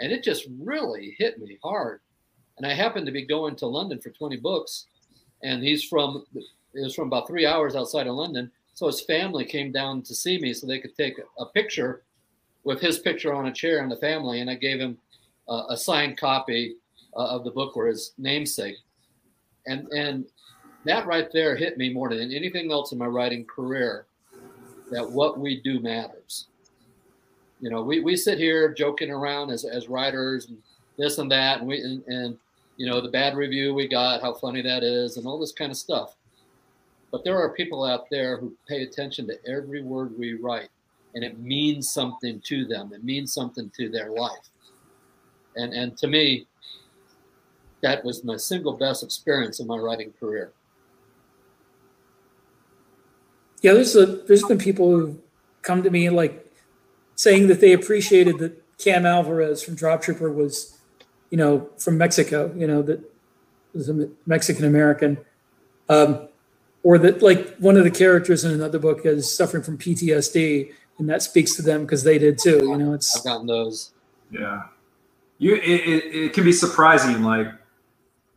[0.00, 2.00] And it just really hit me hard.
[2.56, 4.86] And I happened to be going to London for 20 books,
[5.42, 8.50] and he's from it was from about three hours outside of London.
[8.74, 12.02] So his family came down to see me so they could take a picture
[12.64, 14.98] with his picture on a chair in the family, and I gave him
[15.48, 16.76] uh, a signed copy
[17.16, 18.76] uh, of the book where his namesake.
[19.66, 20.26] And and
[20.84, 24.06] that right there hit me more than anything else in my writing career.
[24.90, 26.46] That what we do matters.
[27.60, 30.58] You know, we, we sit here joking around as, as writers and
[30.98, 32.38] this and that, and we and, and
[32.76, 35.70] you know the bad review we got, how funny that is, and all this kind
[35.70, 36.16] of stuff.
[37.10, 40.68] But there are people out there who pay attention to every word we write,
[41.14, 42.92] and it means something to them.
[42.92, 44.48] It means something to their life.
[45.56, 46.46] And and to me,
[47.82, 50.52] that was my single best experience in my writing career.
[53.62, 55.20] Yeah, there's a there's been people who
[55.62, 56.44] come to me like
[57.16, 60.78] saying that they appreciated that Cam Alvarez from Drop Trooper was,
[61.30, 63.00] you know, from Mexico, you know, that
[63.72, 65.18] was a Mexican American.
[65.88, 66.28] Um,
[66.82, 71.08] or that like one of the characters in another book is suffering from PTSD and
[71.08, 72.60] that speaks to them because they did too.
[72.62, 73.92] You know, it's I've gotten those.
[74.30, 74.62] Yeah,
[75.38, 77.48] you it, it, it, can be surprising like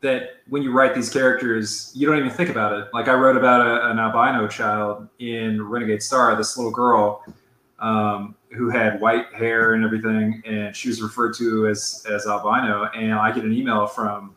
[0.01, 2.88] that when you write these characters, you don't even think about it.
[2.93, 7.24] Like I wrote about a, an albino child in Renegade Star, this little girl
[7.80, 12.89] um, who had white hair and everything, and she was referred to as as albino.
[12.95, 14.36] And I get an email from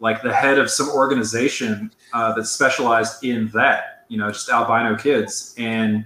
[0.00, 4.96] like the head of some organization uh, that specialized in that, you know, just albino
[4.96, 6.04] kids, and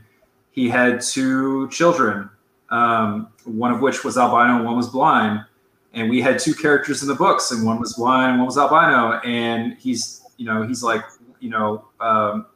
[0.59, 2.29] he had two children,
[2.71, 5.45] um, one of which was albino and one was blind.
[5.95, 8.59] And we had two characters in the books, and one was blind, and one was
[8.59, 9.21] albino.
[9.21, 11.03] And he's, you know, he's like,
[11.39, 12.47] you know, um,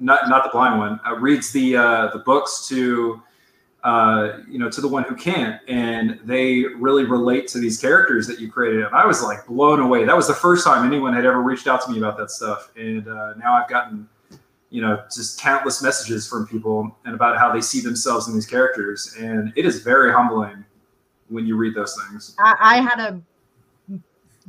[0.00, 3.22] not not the blind one, uh, reads the uh, the books to
[3.84, 8.26] uh, you know to the one who can't, and they really relate to these characters
[8.26, 8.84] that you created.
[8.84, 10.04] And I was like blown away.
[10.04, 12.70] That was the first time anyone had ever reached out to me about that stuff,
[12.76, 14.08] and uh, now I've gotten
[14.70, 18.46] you know just countless messages from people and about how they see themselves in these
[18.46, 20.64] characters, and it is very humbling
[21.28, 22.34] when you read those things.
[22.38, 23.20] I, I had a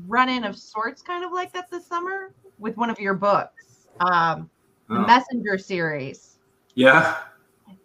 [0.07, 3.87] run in of sorts, kind of like that this summer with one of your books.
[3.99, 4.49] Um,
[4.87, 5.05] the oh.
[5.05, 6.37] Messenger series.
[6.75, 7.17] Yeah.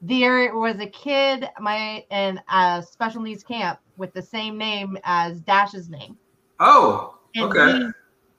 [0.00, 5.40] There was a kid my in a special needs camp with the same name as
[5.40, 6.16] Dash's name.
[6.60, 7.88] Oh, and okay.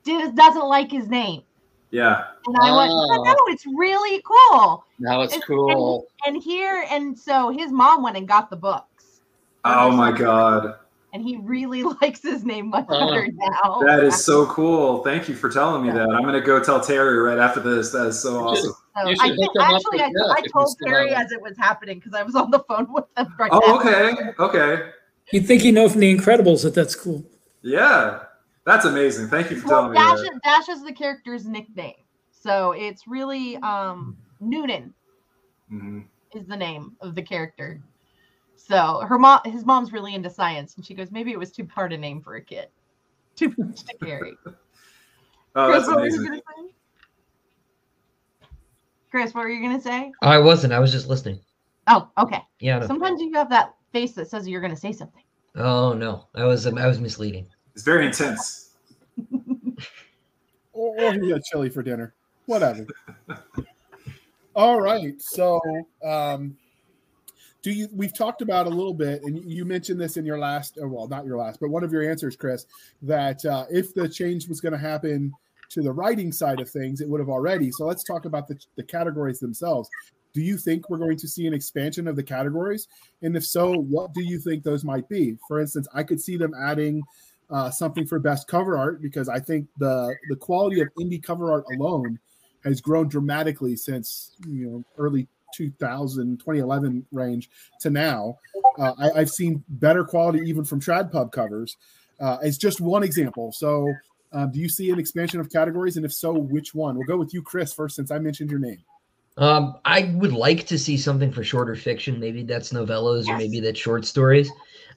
[0.04, 1.44] He doesn't like his name.
[1.92, 2.26] Yeah.
[2.46, 2.78] And I oh.
[2.78, 4.86] went, oh, no, it's really cool.
[5.00, 6.08] Now it's and, cool.
[6.26, 9.22] And, and, here, and so his mom went and got the books.
[9.64, 10.76] Oh my God
[11.16, 13.82] and he really likes his name much uh, better now.
[13.86, 15.02] That is so cool.
[15.02, 16.10] Thank you for telling me that.
[16.10, 17.92] I'm going to go tell Terry right after this.
[17.92, 18.72] That is so awesome.
[18.72, 19.12] So I
[19.58, 22.92] actually, I, I told Terry as it was happening because I was on the phone
[22.92, 23.80] with him right Oh, now.
[23.80, 24.34] okay.
[24.38, 24.90] Okay.
[25.32, 27.24] You'd think you know from The Incredibles that that's cool.
[27.62, 28.20] Yeah.
[28.66, 29.28] That's amazing.
[29.28, 30.44] Thank you for well, telling Dash, me that.
[30.44, 31.94] Dash is the character's nickname.
[32.32, 34.94] So it's really um, Noonan
[35.72, 36.02] mm-hmm.
[36.34, 37.82] is the name of the character.
[38.56, 41.68] So her mom, his mom's really into science, and she goes, maybe it was too
[41.74, 42.68] hard a name for a kid,
[43.36, 44.34] too much to carry.
[45.56, 46.20] oh, Chris, what amazing.
[46.20, 46.74] were you gonna say?
[49.12, 50.12] Chris, what were you gonna say?
[50.22, 50.74] I wasn't.
[50.74, 51.40] I was just listening.
[51.88, 52.42] Oh, okay.
[52.60, 52.86] Yeah.
[52.88, 55.24] Sometimes you have that face that says you're gonna say something.
[55.56, 57.48] Oh no, I was I was misleading.
[57.76, 58.72] It's very intense.
[60.74, 62.14] or, he had chili for dinner.
[62.48, 62.88] Whatever.
[64.56, 65.22] All right.
[65.22, 65.62] So
[66.04, 66.58] um
[67.66, 70.78] do you we've talked about a little bit and you mentioned this in your last
[70.82, 72.68] uh, well not your last but one of your answers chris
[73.02, 75.34] that uh, if the change was going to happen
[75.70, 78.56] to the writing side of things it would have already so let's talk about the,
[78.76, 79.90] the categories themselves
[80.32, 82.88] do you think we're going to see an expansion of the categories
[83.24, 86.38] and if so what do you think those might be for instance i could see
[86.38, 87.02] them adding
[87.50, 91.52] uh, something for best cover art because I think the the quality of indie cover
[91.52, 92.20] art alone
[92.64, 97.50] has grown dramatically since you know early 2000 2011 range
[97.82, 98.38] to now.
[98.78, 101.78] Uh, I, have seen better quality even from trad pub covers.
[102.20, 103.52] Uh, it's just one example.
[103.52, 103.94] So,
[104.34, 106.98] um, do you see an expansion of categories, and if so, which one?
[106.98, 108.80] We'll go with you, Chris, first, since I mentioned your name.
[109.38, 112.20] Um, I would like to see something for shorter fiction.
[112.20, 113.30] Maybe that's novellas, yes.
[113.30, 114.50] or maybe that's short stories.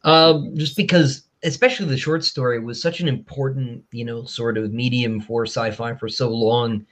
[0.04, 4.72] Um, just because especially the short story was such an important you know sort of
[4.72, 6.84] medium for sci-fi for so long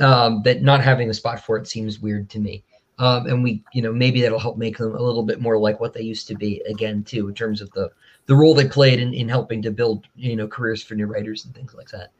[0.00, 2.64] um, that not having a spot for it seems weird to me.
[2.98, 5.80] Um, and we you know maybe that'll help make them a little bit more like
[5.80, 7.90] what they used to be again too in terms of the
[8.26, 11.44] the role they played in, in helping to build you know careers for new writers
[11.44, 12.12] and things like that.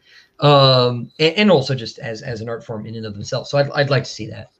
[0.44, 3.50] Um, and, and also just as as an art form in and of themselves.
[3.50, 4.50] So I'd, I'd like to see that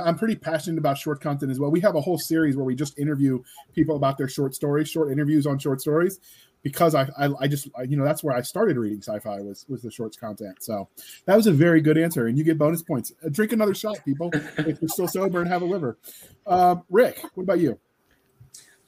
[0.00, 1.70] I'm pretty passionate about short content as well.
[1.70, 3.42] We have a whole series where we just interview
[3.74, 6.20] people about their short stories, short interviews on short stories,
[6.62, 9.64] because I I, I just I, you know that's where I started reading sci-fi was
[9.68, 10.56] was the shorts content.
[10.60, 10.88] So
[11.26, 13.12] that was a very good answer, and you get bonus points.
[13.24, 15.98] Uh, drink another shot, people, if you're still sober and have a liver.
[16.46, 17.78] Um, Rick, what about you?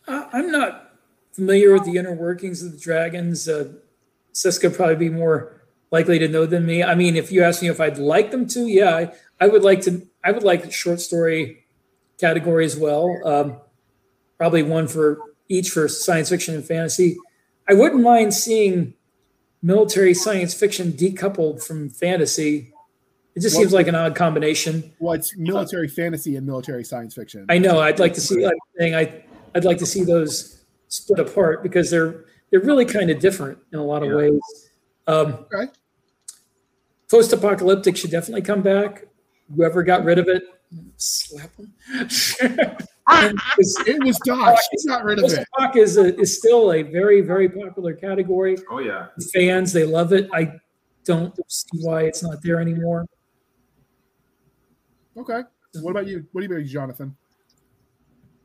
[0.08, 0.92] Uh, I'm not
[1.32, 3.48] familiar with the inner workings of the dragons.
[3.48, 3.74] Uh,
[4.32, 6.82] Cisca probably be more likely to know than me.
[6.82, 9.62] I mean, if you ask me if I'd like them to, yeah, I, I would
[9.62, 11.64] like to I would like short story
[12.18, 13.08] category as well.
[13.24, 13.58] Um,
[14.38, 17.16] probably one for each for science fiction and fantasy.
[17.68, 18.94] I wouldn't mind seeing
[19.62, 22.72] military science fiction decoupled from fantasy.
[23.36, 24.92] It just seems like an odd combination.
[24.98, 27.46] Well, it's military fantasy and military science fiction.
[27.48, 27.78] I know.
[27.78, 28.44] I'd like to see.
[28.44, 29.22] Like saying, I
[29.54, 33.78] I'd like to see those split apart because they're they're really kind of different in
[33.78, 34.16] a lot of yeah.
[34.16, 34.40] ways.
[35.06, 35.70] Um, okay.
[37.08, 39.04] Post-apocalyptic should definitely come back
[39.54, 40.42] whoever got rid of it,
[40.96, 41.72] slap them.
[43.08, 44.58] it was Doc.
[44.70, 45.46] She's got rid of it.
[45.58, 48.56] Doc is a, is still a very very popular category.
[48.70, 50.28] Oh yeah, fans they love it.
[50.32, 50.52] I
[51.04, 53.06] don't see why it's not there anymore.
[55.16, 55.42] Okay,
[55.80, 56.26] what about you?
[56.32, 57.16] What do you think, Jonathan?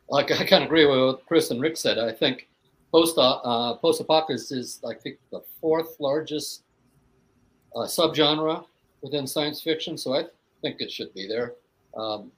[0.09, 1.97] Like I kind of agree with what Chris and Rick said.
[1.97, 2.47] I think
[2.91, 6.63] post uh, post apocalypse is I think the fourth largest
[7.75, 8.65] uh, subgenre
[9.01, 9.97] within science fiction.
[9.97, 10.25] So I
[10.61, 11.55] think it should be there.
[11.95, 12.31] Um,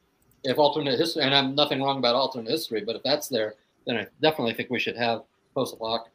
[0.44, 3.56] if alternate history, and I'm nothing wrong about alternate history, but if that's there,
[3.86, 6.06] then I definitely think we should have post-apoc.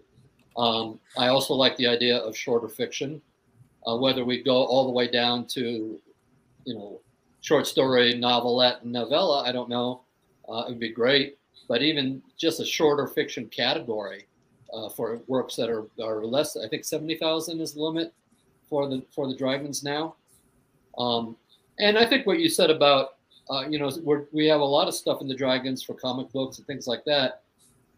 [0.57, 3.23] Um, I also like the idea of shorter fiction,
[3.87, 5.99] uh, whether we go all the way down to,
[6.65, 7.01] you know,
[7.41, 9.45] short story, novelette, novella.
[9.45, 10.03] I don't know.
[10.49, 11.39] Uh, it would be great,
[11.69, 14.27] but even just a shorter fiction category
[14.75, 16.57] uh, for works that are, are less.
[16.57, 18.13] I think seventy thousand is the limit
[18.69, 20.17] for the for the dragons now.
[20.99, 21.37] Um,
[21.79, 23.17] and I think what you said about,
[23.51, 23.91] uh, you know,
[24.33, 27.05] we have a lot of stuff in the Dragons for comic books and things like
[27.05, 27.43] that.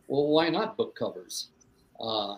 [0.09, 1.49] Well, why not book covers?
[1.99, 2.37] Uh,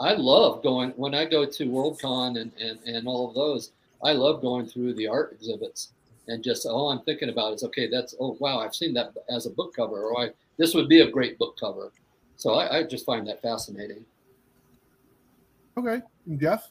[0.00, 3.72] I love going when I go to Worldcon and, and, and all of those.
[4.02, 5.90] I love going through the art exhibits
[6.28, 9.46] and just all I'm thinking about is okay, that's oh wow, I've seen that as
[9.46, 11.90] a book cover, or I this would be a great book cover.
[12.36, 14.04] So I, I just find that fascinating.
[15.76, 16.00] Okay,
[16.36, 16.68] Jeff.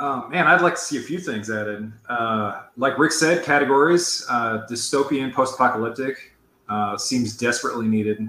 [0.00, 1.92] Uh, man, I'd like to see a few things added.
[2.08, 6.32] Uh, like Rick said, categories, uh, dystopian, post-apocalyptic
[6.70, 8.26] uh, seems desperately needed.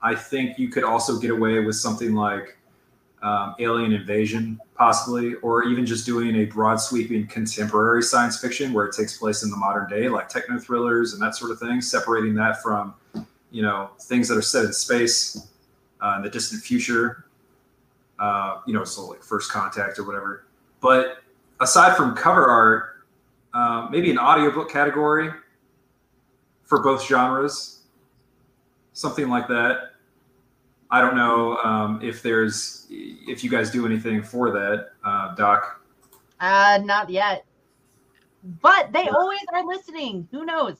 [0.00, 2.56] I think you could also get away with something like
[3.22, 8.86] um, alien invasion, possibly, or even just doing a broad sweeping contemporary science fiction where
[8.86, 11.80] it takes place in the modern day, like techno thrillers and that sort of thing,
[11.80, 12.94] separating that from,
[13.50, 15.48] you know, things that are set in space
[16.00, 17.24] uh, in the distant future.
[18.20, 20.44] Uh, you know, so like First Contact or whatever
[20.80, 21.18] but
[21.60, 23.04] aside from cover art,
[23.54, 25.30] uh, maybe an audiobook category
[26.64, 27.82] for both genres,
[28.92, 29.92] something like that.
[30.90, 35.82] I don't know um, if there's if you guys do anything for that, uh, Doc.
[36.40, 37.44] Uh, not yet,
[38.62, 40.28] but they always are listening.
[40.30, 40.76] Who knows?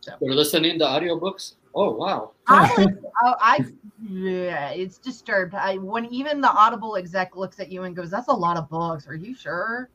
[0.00, 0.12] So.
[0.20, 1.54] They're listening to audiobooks.
[1.76, 2.32] Oh wow!
[2.48, 2.86] I,
[3.24, 3.66] oh, I
[4.02, 5.54] yeah, it's disturbed.
[5.54, 8.70] I when even the Audible exec looks at you and goes, "That's a lot of
[8.70, 9.06] books.
[9.06, 9.90] Are you sure?"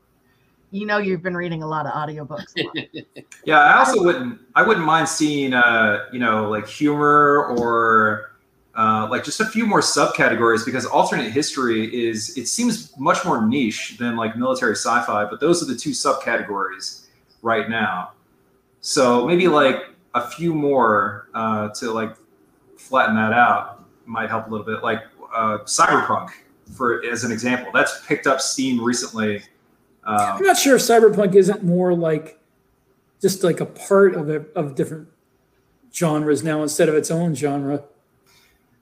[0.69, 2.53] You know, you've been reading a lot of audiobooks.
[3.45, 4.39] yeah, I also wouldn't.
[4.55, 8.31] I wouldn't mind seeing, uh, you know, like humor or
[8.77, 13.45] uh, like just a few more subcategories because alternate history is it seems much more
[13.45, 17.07] niche than like military sci-fi, but those are the two subcategories
[17.41, 18.11] right now.
[18.81, 22.15] So maybe like a few more uh, to like
[22.77, 24.83] flatten that out might help a little bit.
[24.83, 25.03] Like
[25.33, 26.29] uh, Cyberpunk,
[26.75, 29.37] for as an example, that's picked up steam recently.
[30.03, 32.39] Um, I'm not sure if Cyberpunk isn't more like
[33.21, 35.07] just like a part of a, of different
[35.93, 37.83] genres now instead of its own genre.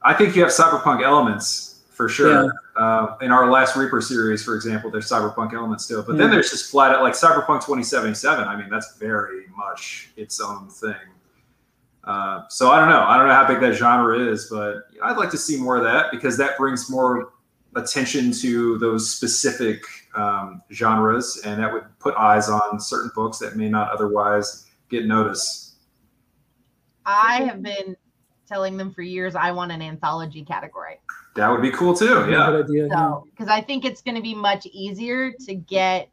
[0.01, 2.53] I think you have cyberpunk elements for sure.
[2.77, 6.31] Uh, in our last Reaper series, for example, there's cyberpunk elements to it, but then
[6.31, 8.47] there's just flat out like Cyberpunk 2077.
[8.47, 10.95] I mean, that's very much its own thing.
[12.09, 13.03] Uh, so I don't know.
[13.03, 15.83] I don't know how big that genre is, but I'd like to see more of
[15.83, 17.33] that because that brings more
[17.75, 19.83] attention to those specific
[20.15, 25.05] um, genres, and that would put eyes on certain books that may not otherwise get
[25.05, 25.75] noticed.
[27.05, 27.95] I have been
[28.47, 30.99] telling them for years I want an anthology category.
[31.35, 32.25] That would be cool too.
[32.27, 32.47] Yeah.
[32.49, 32.89] Good idea.
[32.91, 36.09] So, because I think it's going to be much easier to get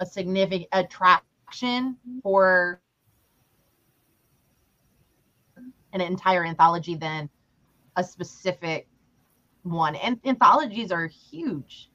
[0.00, 2.80] a significant attraction for
[5.92, 7.28] an entire anthology than
[7.96, 8.88] a specific
[9.62, 9.96] one.
[9.96, 11.90] And anthologies are huge.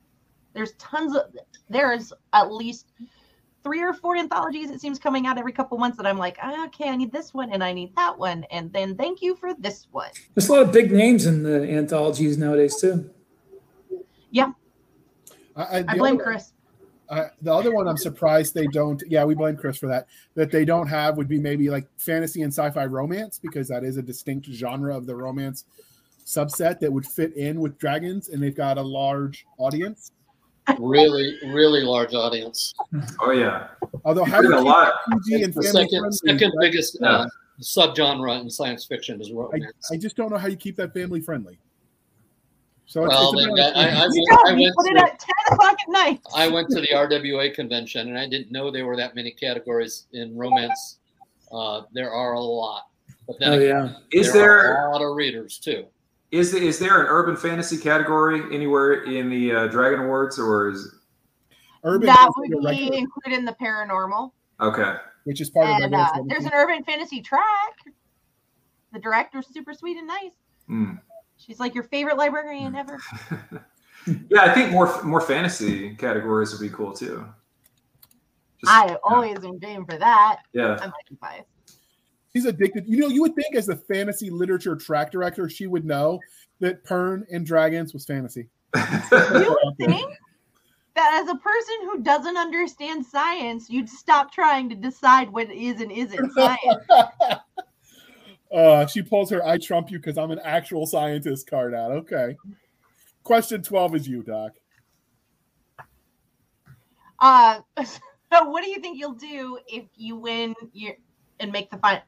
[0.54, 1.24] There's tons of
[1.70, 2.91] there's at least
[3.64, 6.66] three or four anthologies it seems coming out every couple months that I'm like, "Ah,
[6.66, 9.54] okay, I need this one and I need that one, and then thank you for
[9.56, 10.12] this one.
[10.36, 13.10] There's a lot of big names in the anthologies nowadays too.
[15.56, 16.54] I, the I blame other- Chris.
[17.10, 19.01] Uh, the other one I'm surprised they don't.
[19.08, 20.08] Yeah, we blame Chris for that.
[20.36, 23.97] That they don't have would be maybe like fantasy and sci-fi romance because that is
[23.97, 25.66] a distinct genre of the romance
[26.26, 30.12] subset that would fit in with dragons, and they've got a large audience.
[30.80, 32.74] really, really large audience.
[33.20, 33.68] Oh yeah.
[34.06, 34.93] Although how There's do a lot.
[35.26, 37.28] PG and The family second, friendly, second biggest uh,
[37.62, 39.91] subgenre in science fiction is I, romance.
[39.91, 41.60] I just don't know how you keep that family friendly.
[42.86, 44.48] So it's, Well, it's about- I, I, I You went.
[44.48, 46.22] I went put it to, at 10 o'clock at night.
[46.36, 50.06] I went to the RWA convention and I didn't know there were that many categories
[50.14, 51.00] in romance.
[51.52, 52.88] Uh, there are a lot,
[53.28, 54.20] but then Oh again, yeah.
[54.20, 55.86] Is there, there are a lot of readers too.
[56.32, 60.70] is the, is there an urban fantasy category anywhere in the uh, Dragon Awards, or
[60.70, 60.96] is
[61.84, 64.32] urban that fantasy would be regular, included in the paranormal.
[64.60, 64.96] okay?
[65.26, 67.76] which is part of the uh, there's an urban fantasy track.
[68.92, 70.34] The director's super sweet and nice.
[70.68, 70.94] Hmm.
[71.46, 72.78] She's like your favorite librarian hmm.
[72.78, 73.00] ever.
[74.30, 77.26] yeah, I think more more fantasy categories would be cool too.
[78.60, 80.41] Just- I always am game for that.
[80.54, 80.78] yeah.
[80.82, 81.48] I'm be biased.
[82.34, 82.86] She's addicted.
[82.88, 86.20] You know, you would think as a fantasy literature track director, she would know
[86.62, 88.48] that Pern and Dragons was fantasy.
[88.76, 90.18] You would think
[90.96, 95.82] that as a person who doesn't understand science, you'd stop trying to decide what is
[95.82, 96.84] and isn't science.
[98.54, 101.91] uh, she pulls her "I trump you because I'm an actual scientist" card out.
[101.91, 102.38] Okay.
[103.24, 104.54] Question twelve is you, Doc.
[107.20, 107.99] Uh, so
[108.49, 110.93] what do you think you'll do if you win your
[111.39, 112.04] and make the final?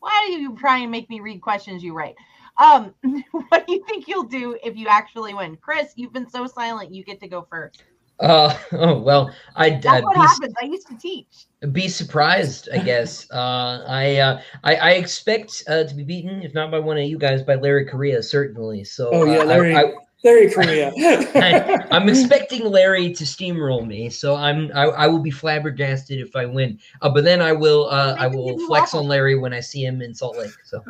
[0.00, 2.14] Why do you try and make me read questions you write?
[2.58, 2.94] Um,
[3.48, 5.56] what do you think you'll do if you actually win?
[5.56, 6.92] Chris, you've been so silent.
[6.92, 7.84] You get to go first.
[8.20, 10.54] Uh, oh well, I'd That's uh, what be, happens.
[10.60, 11.46] I used to teach.
[11.72, 13.26] be surprised, I guess.
[13.38, 17.04] Uh, I, uh, I I expect uh, to be beaten, if not by one of
[17.04, 18.82] you guys, by Larry Correia, certainly.
[18.84, 19.76] So Oh, yeah, uh, Larry.
[19.76, 19.92] I,
[20.24, 20.90] Larry Correia.
[20.96, 26.34] I, I'm expecting Larry to steamroll me, so I'm I, I will be flabbergasted if
[26.34, 26.80] I win.
[27.02, 30.02] Uh, but then I will uh, I will flex on Larry when I see him
[30.02, 30.50] in Salt Lake.
[30.64, 30.82] So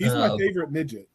[0.00, 0.38] He's my Oh.
[0.38, 1.08] favorite midget.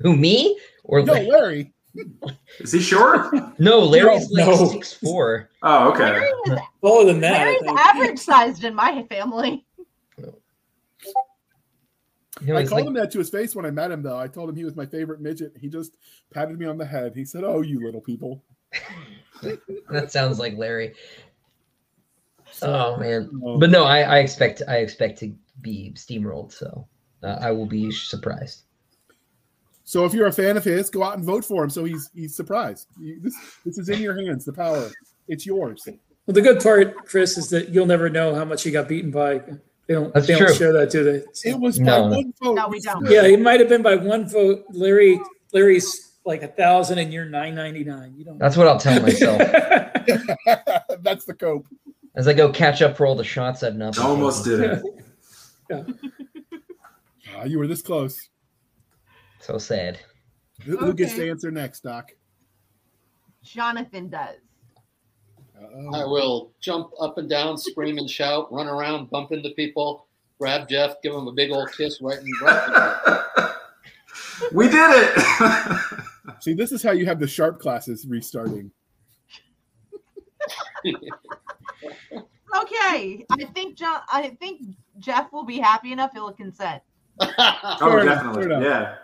[0.00, 1.72] who me or No, Larry?
[1.96, 2.38] Larry.
[2.60, 3.34] Is he short?
[3.58, 4.66] No, Larry's No, like no.
[4.68, 5.50] six four.
[5.62, 6.04] Oh, okay.
[6.04, 7.46] Larry is, Taller than that.
[7.46, 9.64] Larry's average sized in my family.
[12.42, 14.18] You know, I called like, him that to his face when I met him, though.
[14.18, 15.54] I told him he was my favorite midget.
[15.58, 15.96] He just
[16.34, 17.14] patted me on the head.
[17.14, 18.42] He said, "Oh, you little people."
[19.90, 20.92] that sounds like Larry.
[22.62, 26.86] Oh man, Um, but no, I, I expect I expect to be steamrolled, so
[27.22, 28.64] uh, I will be surprised.
[29.88, 31.70] So if you're a fan of his, go out and vote for him.
[31.70, 32.88] So he's he's surprised.
[33.00, 33.34] You- This
[33.64, 34.44] this is in your hands.
[34.44, 34.90] The power,
[35.28, 35.84] it's yours.
[35.86, 39.12] Well, the good part, Chris, is that you'll never know how much he got beaten
[39.12, 39.38] by.
[39.86, 40.12] They don't.
[40.12, 40.48] That's they true.
[40.48, 41.24] don't share that, do they?
[41.32, 42.02] So- It was No.
[42.10, 42.54] by one vote.
[42.56, 43.08] No, we don't.
[43.08, 44.64] yeah, it might have been by one vote.
[44.72, 45.20] Larry,
[45.52, 48.12] Larry's like a thousand, and you're nine ninety nine.
[48.16, 48.38] You don't.
[48.38, 49.38] That's what I'll tell myself
[51.00, 51.66] That's the cope.
[52.16, 53.94] as I go catch up for all the shots I've not.
[53.94, 54.82] been Almost did it.
[57.38, 58.18] Ah, you were this close.
[59.40, 59.98] So sad.
[60.64, 61.24] Who, who gets Okay.
[61.26, 62.10] to answer next, Doc?
[63.42, 64.36] Jonathan does.
[65.58, 65.94] Uh-oh.
[65.94, 70.06] I will jump up and down, scream and shout, run around, bump into people,
[70.38, 73.54] grab Jeff, give him a big old kiss right in the right.
[74.52, 75.80] we did it.
[76.40, 78.70] See, this is how you have the sharp classes restarting.
[82.56, 84.00] Okay, I think John.
[84.10, 84.62] I think
[84.98, 86.12] Jeff will be happy enough.
[86.12, 86.82] He'll consent.
[87.20, 88.44] oh, definitely.
[88.44, 88.62] enough.
[88.62, 88.94] Yeah.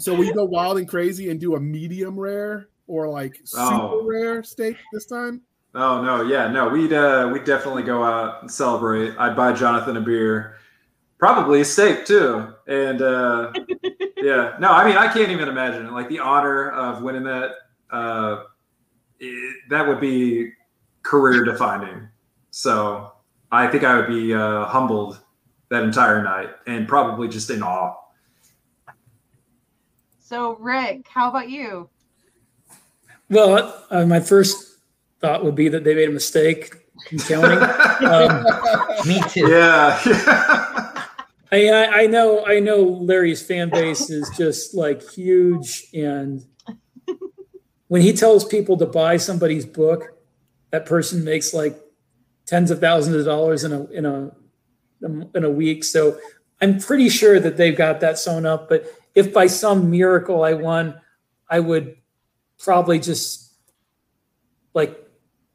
[0.00, 3.72] So will you go wild and crazy and do a medium rare or like super
[3.74, 4.04] Oh.
[4.06, 5.42] rare steak this time?
[5.74, 9.14] Oh no, yeah, no, we'd uh, we'd definitely go out and celebrate.
[9.18, 10.56] I'd buy Jonathan a beer,
[11.18, 13.52] probably a steak too, and uh,
[14.16, 14.56] yeah.
[14.58, 15.92] No, I mean, I can't even imagine it.
[15.92, 17.50] Like the honor of winning that,
[17.90, 18.44] uh,
[19.20, 20.50] it, that would be
[21.02, 22.08] career defining.
[22.50, 23.12] So
[23.52, 25.20] I think I would be uh, humbled
[25.68, 27.94] that entire night and probably just in awe.
[30.30, 31.88] So, Rick, how about you?
[33.30, 34.78] Well, uh, my first
[35.18, 36.72] thought would be that they made a mistake
[37.10, 37.58] in counting.
[38.08, 38.44] um,
[39.08, 39.50] Me too.
[39.50, 39.98] Yeah.
[41.50, 46.44] I, I I know I know Larry's fan base is just like huge, and
[47.88, 50.16] when he tells people to buy somebody's book,
[50.70, 51.76] that person makes like
[52.46, 54.30] tens of thousands of dollars in a in a
[55.34, 55.82] in a week.
[55.82, 56.20] So
[56.60, 58.68] I'm pretty sure that they've got that sewn up.
[58.68, 61.00] But if by some miracle I won,
[61.48, 61.96] I would
[62.58, 63.52] probably just
[64.74, 64.96] like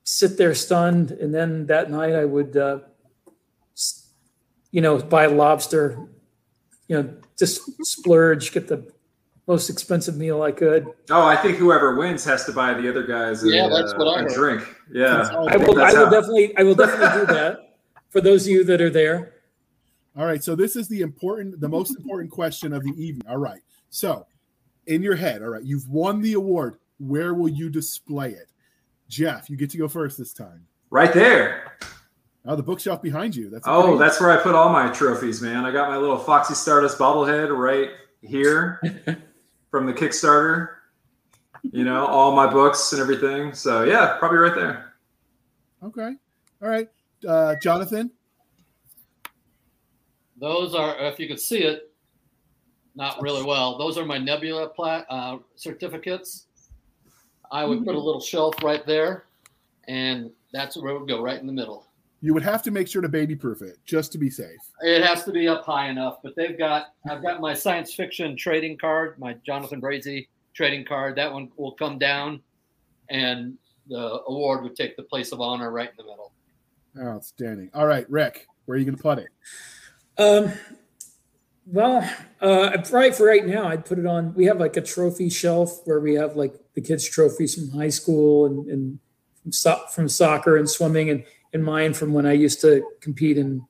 [0.04, 2.56] sit there stunned, and then that night I would.
[2.58, 2.80] Uh,
[4.72, 5.98] you know, buy lobster,
[6.90, 8.86] you know, just splurge, get the
[9.48, 10.86] most expensive meal I could.
[11.12, 13.98] oh, I think whoever wins has to buy the other guys a, Yeah, that's uh,
[13.98, 14.34] what I a heard.
[14.34, 14.76] drink.
[14.92, 15.30] Yeah.
[15.32, 17.58] I will, I will how- definitely, I will definitely do that
[18.10, 19.35] for those of you that are there.
[20.18, 23.28] All right, so this is the important, the most important question of the evening.
[23.30, 24.26] All right, so
[24.88, 26.78] in your head, all right, you've won the award.
[27.00, 28.50] Where will you display it?
[29.10, 30.66] Jeff, you get to go first this time.
[30.90, 31.78] Right there.
[32.46, 33.50] Oh, the bookshelf behind you.
[33.50, 35.66] That's a Oh, pretty- that's where I put all my trophies, man.
[35.66, 37.90] I got my little Foxy Stardust bobblehead right
[38.22, 38.80] here
[39.72, 40.70] from the Kickstarter.
[41.64, 43.54] You know, all my books and everything.
[43.54, 44.94] So yeah, probably right there.
[45.84, 46.14] okay.
[46.62, 46.88] All right,
[47.28, 48.12] uh, Jonathan.
[50.40, 51.92] Those are, if you could see it,
[52.96, 53.78] not really well.
[53.78, 56.48] Those are my Nebula pla- uh, certificates.
[57.52, 59.26] I would put a little shelf right there,
[59.88, 61.88] and that's where it would go, right in the middle.
[62.22, 64.58] You would have to make sure to baby proof it just to be safe.
[64.82, 66.88] It has to be up high enough, but they've got.
[67.10, 71.16] I've got my science fiction trading card, my Jonathan Brazee trading card.
[71.18, 72.42] That one will come down,
[73.10, 73.58] and
[73.88, 76.32] the award would take the place of honor right in the middle.
[76.98, 77.70] Outstanding.
[77.74, 79.28] All right, Rick, where are you going to put it?
[80.18, 80.54] Um,
[81.66, 82.10] well,
[82.42, 84.34] uh, right for right now, I'd put it on.
[84.36, 87.90] We have like a trophy shelf where we have like the kids' trophies from high
[87.90, 89.00] school and, and
[89.42, 93.38] from, so- from soccer and swimming, and, and mine from when I used to compete
[93.38, 93.66] in,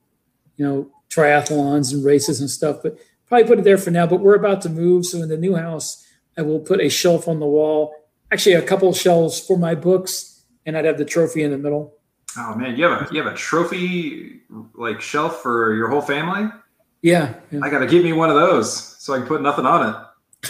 [0.56, 2.78] you know, triathlons and races and stuff.
[2.82, 4.06] But probably put it there for now.
[4.06, 6.04] But we're about to move, so in the new house,
[6.36, 7.94] I will put a shelf on the wall.
[8.30, 11.95] Actually, a couple shelves for my books, and I'd have the trophy in the middle.
[12.38, 14.40] Oh man, you have a you have a trophy
[14.74, 16.50] like shelf for your whole family?
[17.02, 17.60] Yeah, yeah.
[17.62, 18.72] I gotta give me one of those
[19.02, 19.96] so I can put nothing on it.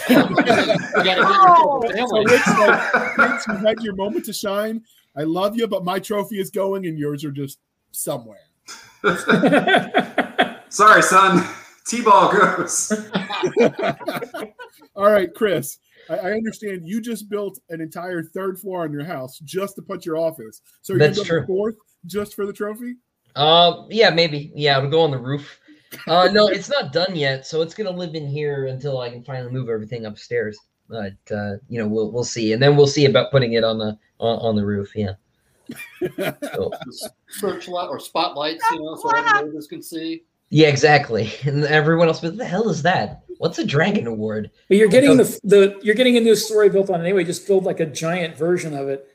[0.09, 1.81] You got Oh!
[1.81, 2.25] So family.
[2.25, 4.83] Like, Rick, you had your moment to shine.
[5.15, 7.59] I love you, but my trophy is going, and yours are just
[7.91, 8.39] somewhere.
[10.69, 11.47] Sorry, son.
[11.87, 12.91] T-ball goes.
[14.95, 15.79] All right, Chris.
[16.09, 19.81] I, I understand you just built an entire third floor on your house just to
[19.81, 20.61] put your office.
[20.81, 21.43] So you That's built true.
[21.43, 22.95] a fourth just for the trophy?
[23.35, 24.51] Uh, yeah, maybe.
[24.55, 25.59] Yeah, it'll go on the roof.
[26.07, 29.23] Uh, no, it's not done yet, so it's gonna live in here until I can
[29.23, 30.57] finally move everything upstairs.
[30.89, 33.77] But uh, you know, we'll we'll see, and then we'll see about putting it on
[33.77, 34.91] the on, on the roof.
[34.95, 35.13] Yeah.
[36.53, 36.71] So,
[37.27, 40.23] Searchlight or spotlights, you know, so all the neighbors can see.
[40.49, 41.31] Yeah, exactly.
[41.45, 43.23] And everyone else, what the hell is that?
[43.37, 44.49] What's a dragon award?
[44.67, 47.23] But you're getting the the you're getting a new story built on it anyway.
[47.23, 49.07] Just build like a giant version of it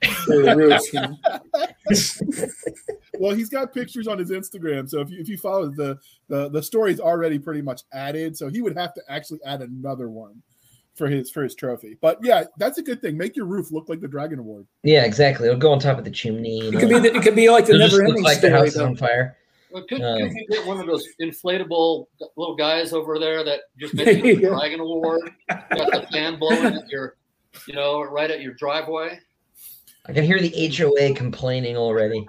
[0.00, 0.92] the roof.
[0.92, 2.48] You know?
[3.18, 4.88] well, he's got pictures on his Instagram.
[4.88, 5.98] So if you, if you follow the,
[6.28, 8.36] the the story's already pretty much added.
[8.36, 10.42] So he would have to actually add another one
[10.94, 11.96] for his for his trophy.
[12.00, 13.16] But yeah, that's a good thing.
[13.16, 14.66] Make your roof look like the Dragon Award.
[14.82, 15.48] Yeah, exactly.
[15.48, 16.58] It'll go on top of the chimney.
[16.58, 18.24] you It could be the, it could be like the It'll just never look ending
[18.24, 18.60] like the story.
[18.60, 19.36] house is on fire.
[19.72, 22.06] Well, could, Uh, could you get one of those inflatable
[22.36, 24.48] little guys over there that just makes you the Yeah.
[24.50, 25.30] Dragon Award?
[25.48, 27.16] Got the fan blowing at your,
[27.66, 29.20] you know, right at your driveway.
[30.06, 32.26] I can hear the HOA complaining already.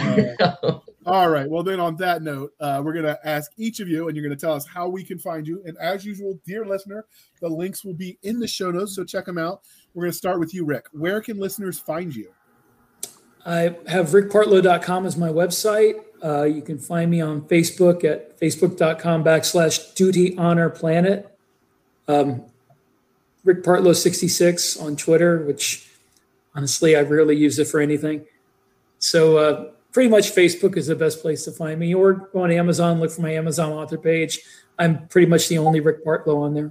[0.00, 1.48] Uh, all right.
[1.48, 4.26] Well, then on that note, uh, we're going to ask each of you, and you're
[4.26, 5.62] going to tell us how we can find you.
[5.66, 7.04] And as usual, dear listener,
[7.40, 8.96] the links will be in the show notes.
[8.96, 9.60] So check them out.
[9.94, 10.86] We're going to start with you, Rick.
[10.92, 12.32] Where can listeners find you?
[13.44, 16.00] I have rickpartlow.com as my website.
[16.22, 21.36] Uh, you can find me on Facebook at facebook.com backslash duty honor planet.
[22.06, 22.44] Um,
[23.44, 25.88] Rick Partlow 66 on Twitter, which
[26.54, 28.24] honestly, I rarely use it for anything.
[28.98, 32.52] So uh, pretty much Facebook is the best place to find me or go on
[32.52, 34.40] Amazon, look for my Amazon author page.
[34.78, 36.70] I'm pretty much the only Rick Partlow on there.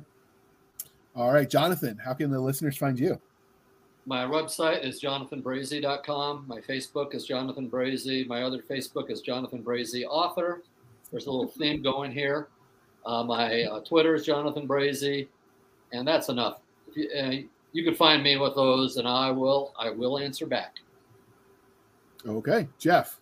[1.13, 3.19] All right, Jonathan, how can the listeners find you?
[4.05, 6.45] My website is jonathanbrazee.com.
[6.47, 8.27] My Facebook is Jonathan Brazee.
[8.27, 10.63] My other Facebook is Jonathan Brazee Author.
[11.11, 12.47] There's a little theme going here.
[13.05, 15.27] Uh, my uh, Twitter is Jonathan Brazee,
[15.91, 16.59] and that's enough.
[16.93, 17.31] You, uh,
[17.73, 20.77] you can find me with those, and I will I will answer back.
[22.27, 23.19] Okay, Jeff.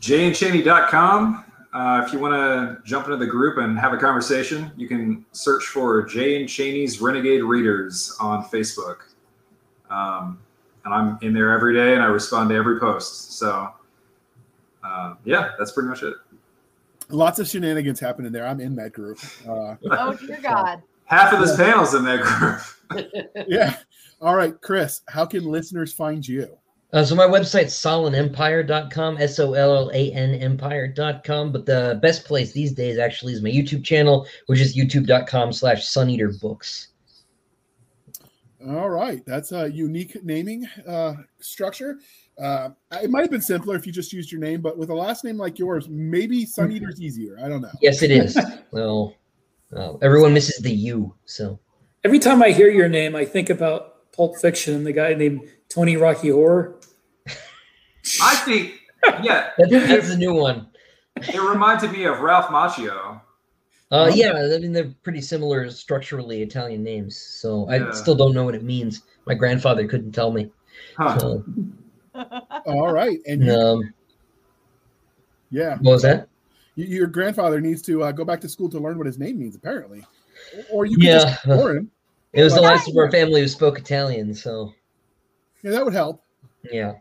[0.00, 1.44] jnchaney.com.
[1.72, 5.24] Uh, if you want to jump into the group and have a conversation, you can
[5.32, 9.13] search for JN Chaney's Renegade Readers on Facebook.
[9.94, 10.38] Um,
[10.84, 13.38] and I'm in there every day and I respond to every post.
[13.38, 13.70] So,
[14.82, 16.14] uh, yeah, that's pretty much it.
[17.08, 18.46] Lots of shenanigans happening there.
[18.46, 19.18] I'm in that group.
[19.48, 20.82] Uh, Oh dear God.
[21.06, 23.06] Half of this panel's in that group.
[23.46, 23.76] yeah.
[24.20, 26.48] All right, Chris, how can listeners find you?
[26.92, 31.52] Uh, so my website's sollanempire.com, S-O-L-L-A-N empire.com.
[31.52, 35.84] But the best place these days actually is my YouTube channel, which is youtube.com slash
[35.84, 36.88] suneaterbooks.
[38.68, 41.98] All right, that's a unique naming uh, structure.
[42.40, 42.70] Uh,
[43.02, 45.22] it might have been simpler if you just used your name, but with a last
[45.22, 47.38] name like yours, maybe Sun Eater's easier.
[47.44, 47.72] I don't know.
[47.82, 48.38] Yes, it is.
[48.70, 49.14] well,
[49.76, 51.58] uh, everyone misses the U, so.
[52.04, 55.42] Every time I hear your name, I think about Pulp Fiction, and the guy named
[55.68, 56.80] Tony Rocky Horror.
[58.22, 58.80] I think,
[59.22, 60.68] yeah, That's, that's the new one.
[61.16, 63.13] it reminded me of Ralph Macchio.
[63.90, 67.88] Uh, yeah, I mean they're pretty similar structurally Italian names, so Yeah.
[67.88, 69.02] I still don't know what it means.
[69.26, 70.50] My grandfather couldn't tell me.
[70.96, 71.18] Huh.
[71.18, 71.44] So,
[72.66, 73.94] All right, and you, um,
[75.50, 76.28] yeah, what was that?
[76.76, 79.38] y- your grandfather needs to uh, go back to school to learn what his name
[79.38, 80.04] means, apparently,
[80.70, 81.18] or you can Yeah.
[81.18, 81.90] just ignore him.
[82.32, 84.72] It was the last of our family who spoke Italian, so
[85.62, 86.22] Yeah, that would help.
[86.72, 86.94] yeah.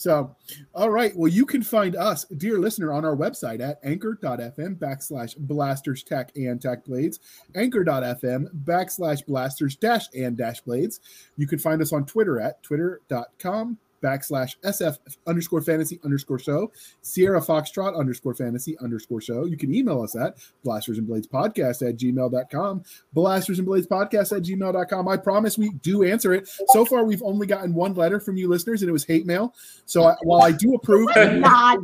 [0.00, 0.34] So,
[0.74, 1.14] all right.
[1.14, 6.32] Well, you can find us, dear listener, on our website at anchor.fm backslash blasters tech
[6.36, 7.20] and tech blades,
[7.54, 11.00] anchor.fm backslash blasters dash and dash blades.
[11.36, 16.70] You can find us on Twitter at twitter.com backslash SF underscore fantasy underscore show,
[17.02, 19.44] Sierra Foxtrot underscore fantasy underscore show.
[19.44, 24.36] You can email us at blasters and blades podcast at gmail.com, blasters and blades podcast
[24.36, 25.08] at gmail.com.
[25.08, 26.48] I promise we do answer it.
[26.68, 29.54] So far, we've only gotten one letter from you listeners, and it was hate mail.
[29.86, 31.78] So I, while I do approve, Not.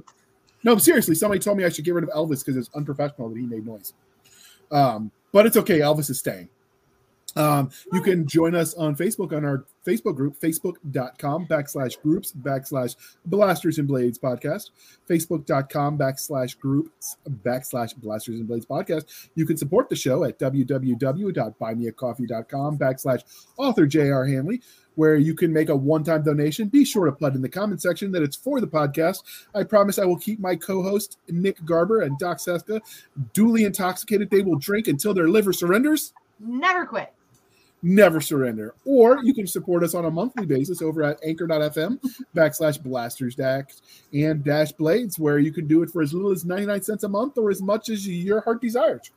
[0.64, 3.38] no, seriously, somebody told me I should get rid of Elvis because it's unprofessional that
[3.38, 3.92] he made noise.
[4.70, 5.80] Um, but it's okay.
[5.80, 6.48] Elvis is staying.
[7.36, 12.96] Um, you can join us on Facebook on our Facebook group, facebook.com backslash groups backslash
[13.26, 14.70] blasters and blades podcast,
[15.08, 19.28] facebook.com backslash groups backslash blasters and blades podcast.
[19.34, 23.22] You can support the show at www.buymeacoffee.com backslash
[23.58, 24.26] author J.R.
[24.26, 24.60] Handley,
[24.96, 26.68] where you can make a one-time donation.
[26.68, 29.22] Be sure to put in the comment section that it's for the podcast.
[29.54, 32.80] I promise I will keep my co-host Nick Garber and Doc Cisca
[33.32, 34.30] duly intoxicated.
[34.30, 36.12] They will drink until their liver surrenders.
[36.40, 37.12] Never quit.
[37.82, 38.74] Never surrender.
[38.84, 42.00] Or you can support us on a monthly basis over at anchor.fm
[42.34, 43.64] backslash blasters dash
[44.12, 47.08] and dash blades, where you can do it for as little as 99 cents a
[47.08, 49.10] month or as much as your heart desires.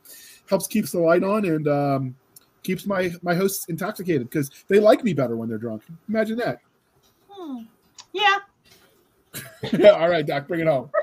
[0.48, 2.14] Helps keeps the light on and um,
[2.62, 5.82] keeps my my hosts intoxicated because they like me better when they're drunk.
[6.08, 6.60] Imagine that.
[7.28, 7.62] Hmm.
[8.12, 8.38] Yeah.
[9.94, 10.90] All right, Doc, bring it home.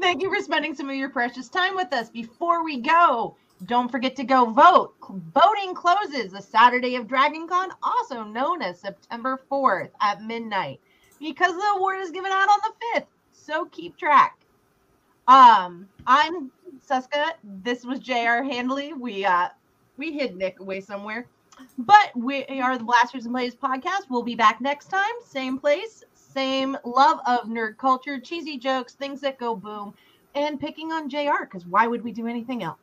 [0.00, 2.10] Thank you for spending some of your precious time with us.
[2.10, 3.36] Before we go,
[3.66, 4.94] don't forget to go vote.
[5.34, 10.80] Voting closes the Saturday of DragonCon, also known as September 4th at midnight,
[11.20, 13.06] because the award is given out on the 5th.
[13.32, 14.38] So keep track.
[15.28, 17.34] Um, I'm Cisca.
[17.62, 18.42] This was J.R.
[18.42, 18.92] Handley.
[18.92, 19.48] We uh
[19.96, 21.26] we hid Nick away somewhere.
[21.78, 24.08] But we are the Blasters and Blades podcast.
[24.08, 29.20] We'll be back next time, same place, same love of nerd culture, cheesy jokes, things
[29.20, 29.94] that go boom,
[30.34, 32.78] and picking on JR because why would we do anything else?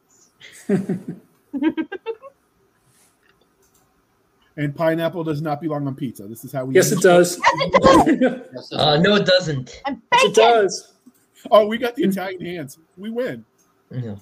[4.60, 6.28] And pineapple does not belong on pizza.
[6.28, 6.76] This is how we.
[6.76, 7.40] yes, it does.
[7.40, 8.42] Yes, it does.
[8.54, 9.82] Yes, Uh, no, it doesn't.
[9.86, 10.94] And Yes, it does.
[11.50, 12.78] Oh, we got the Italian hands.
[12.98, 13.46] We win.
[13.90, 14.20] No.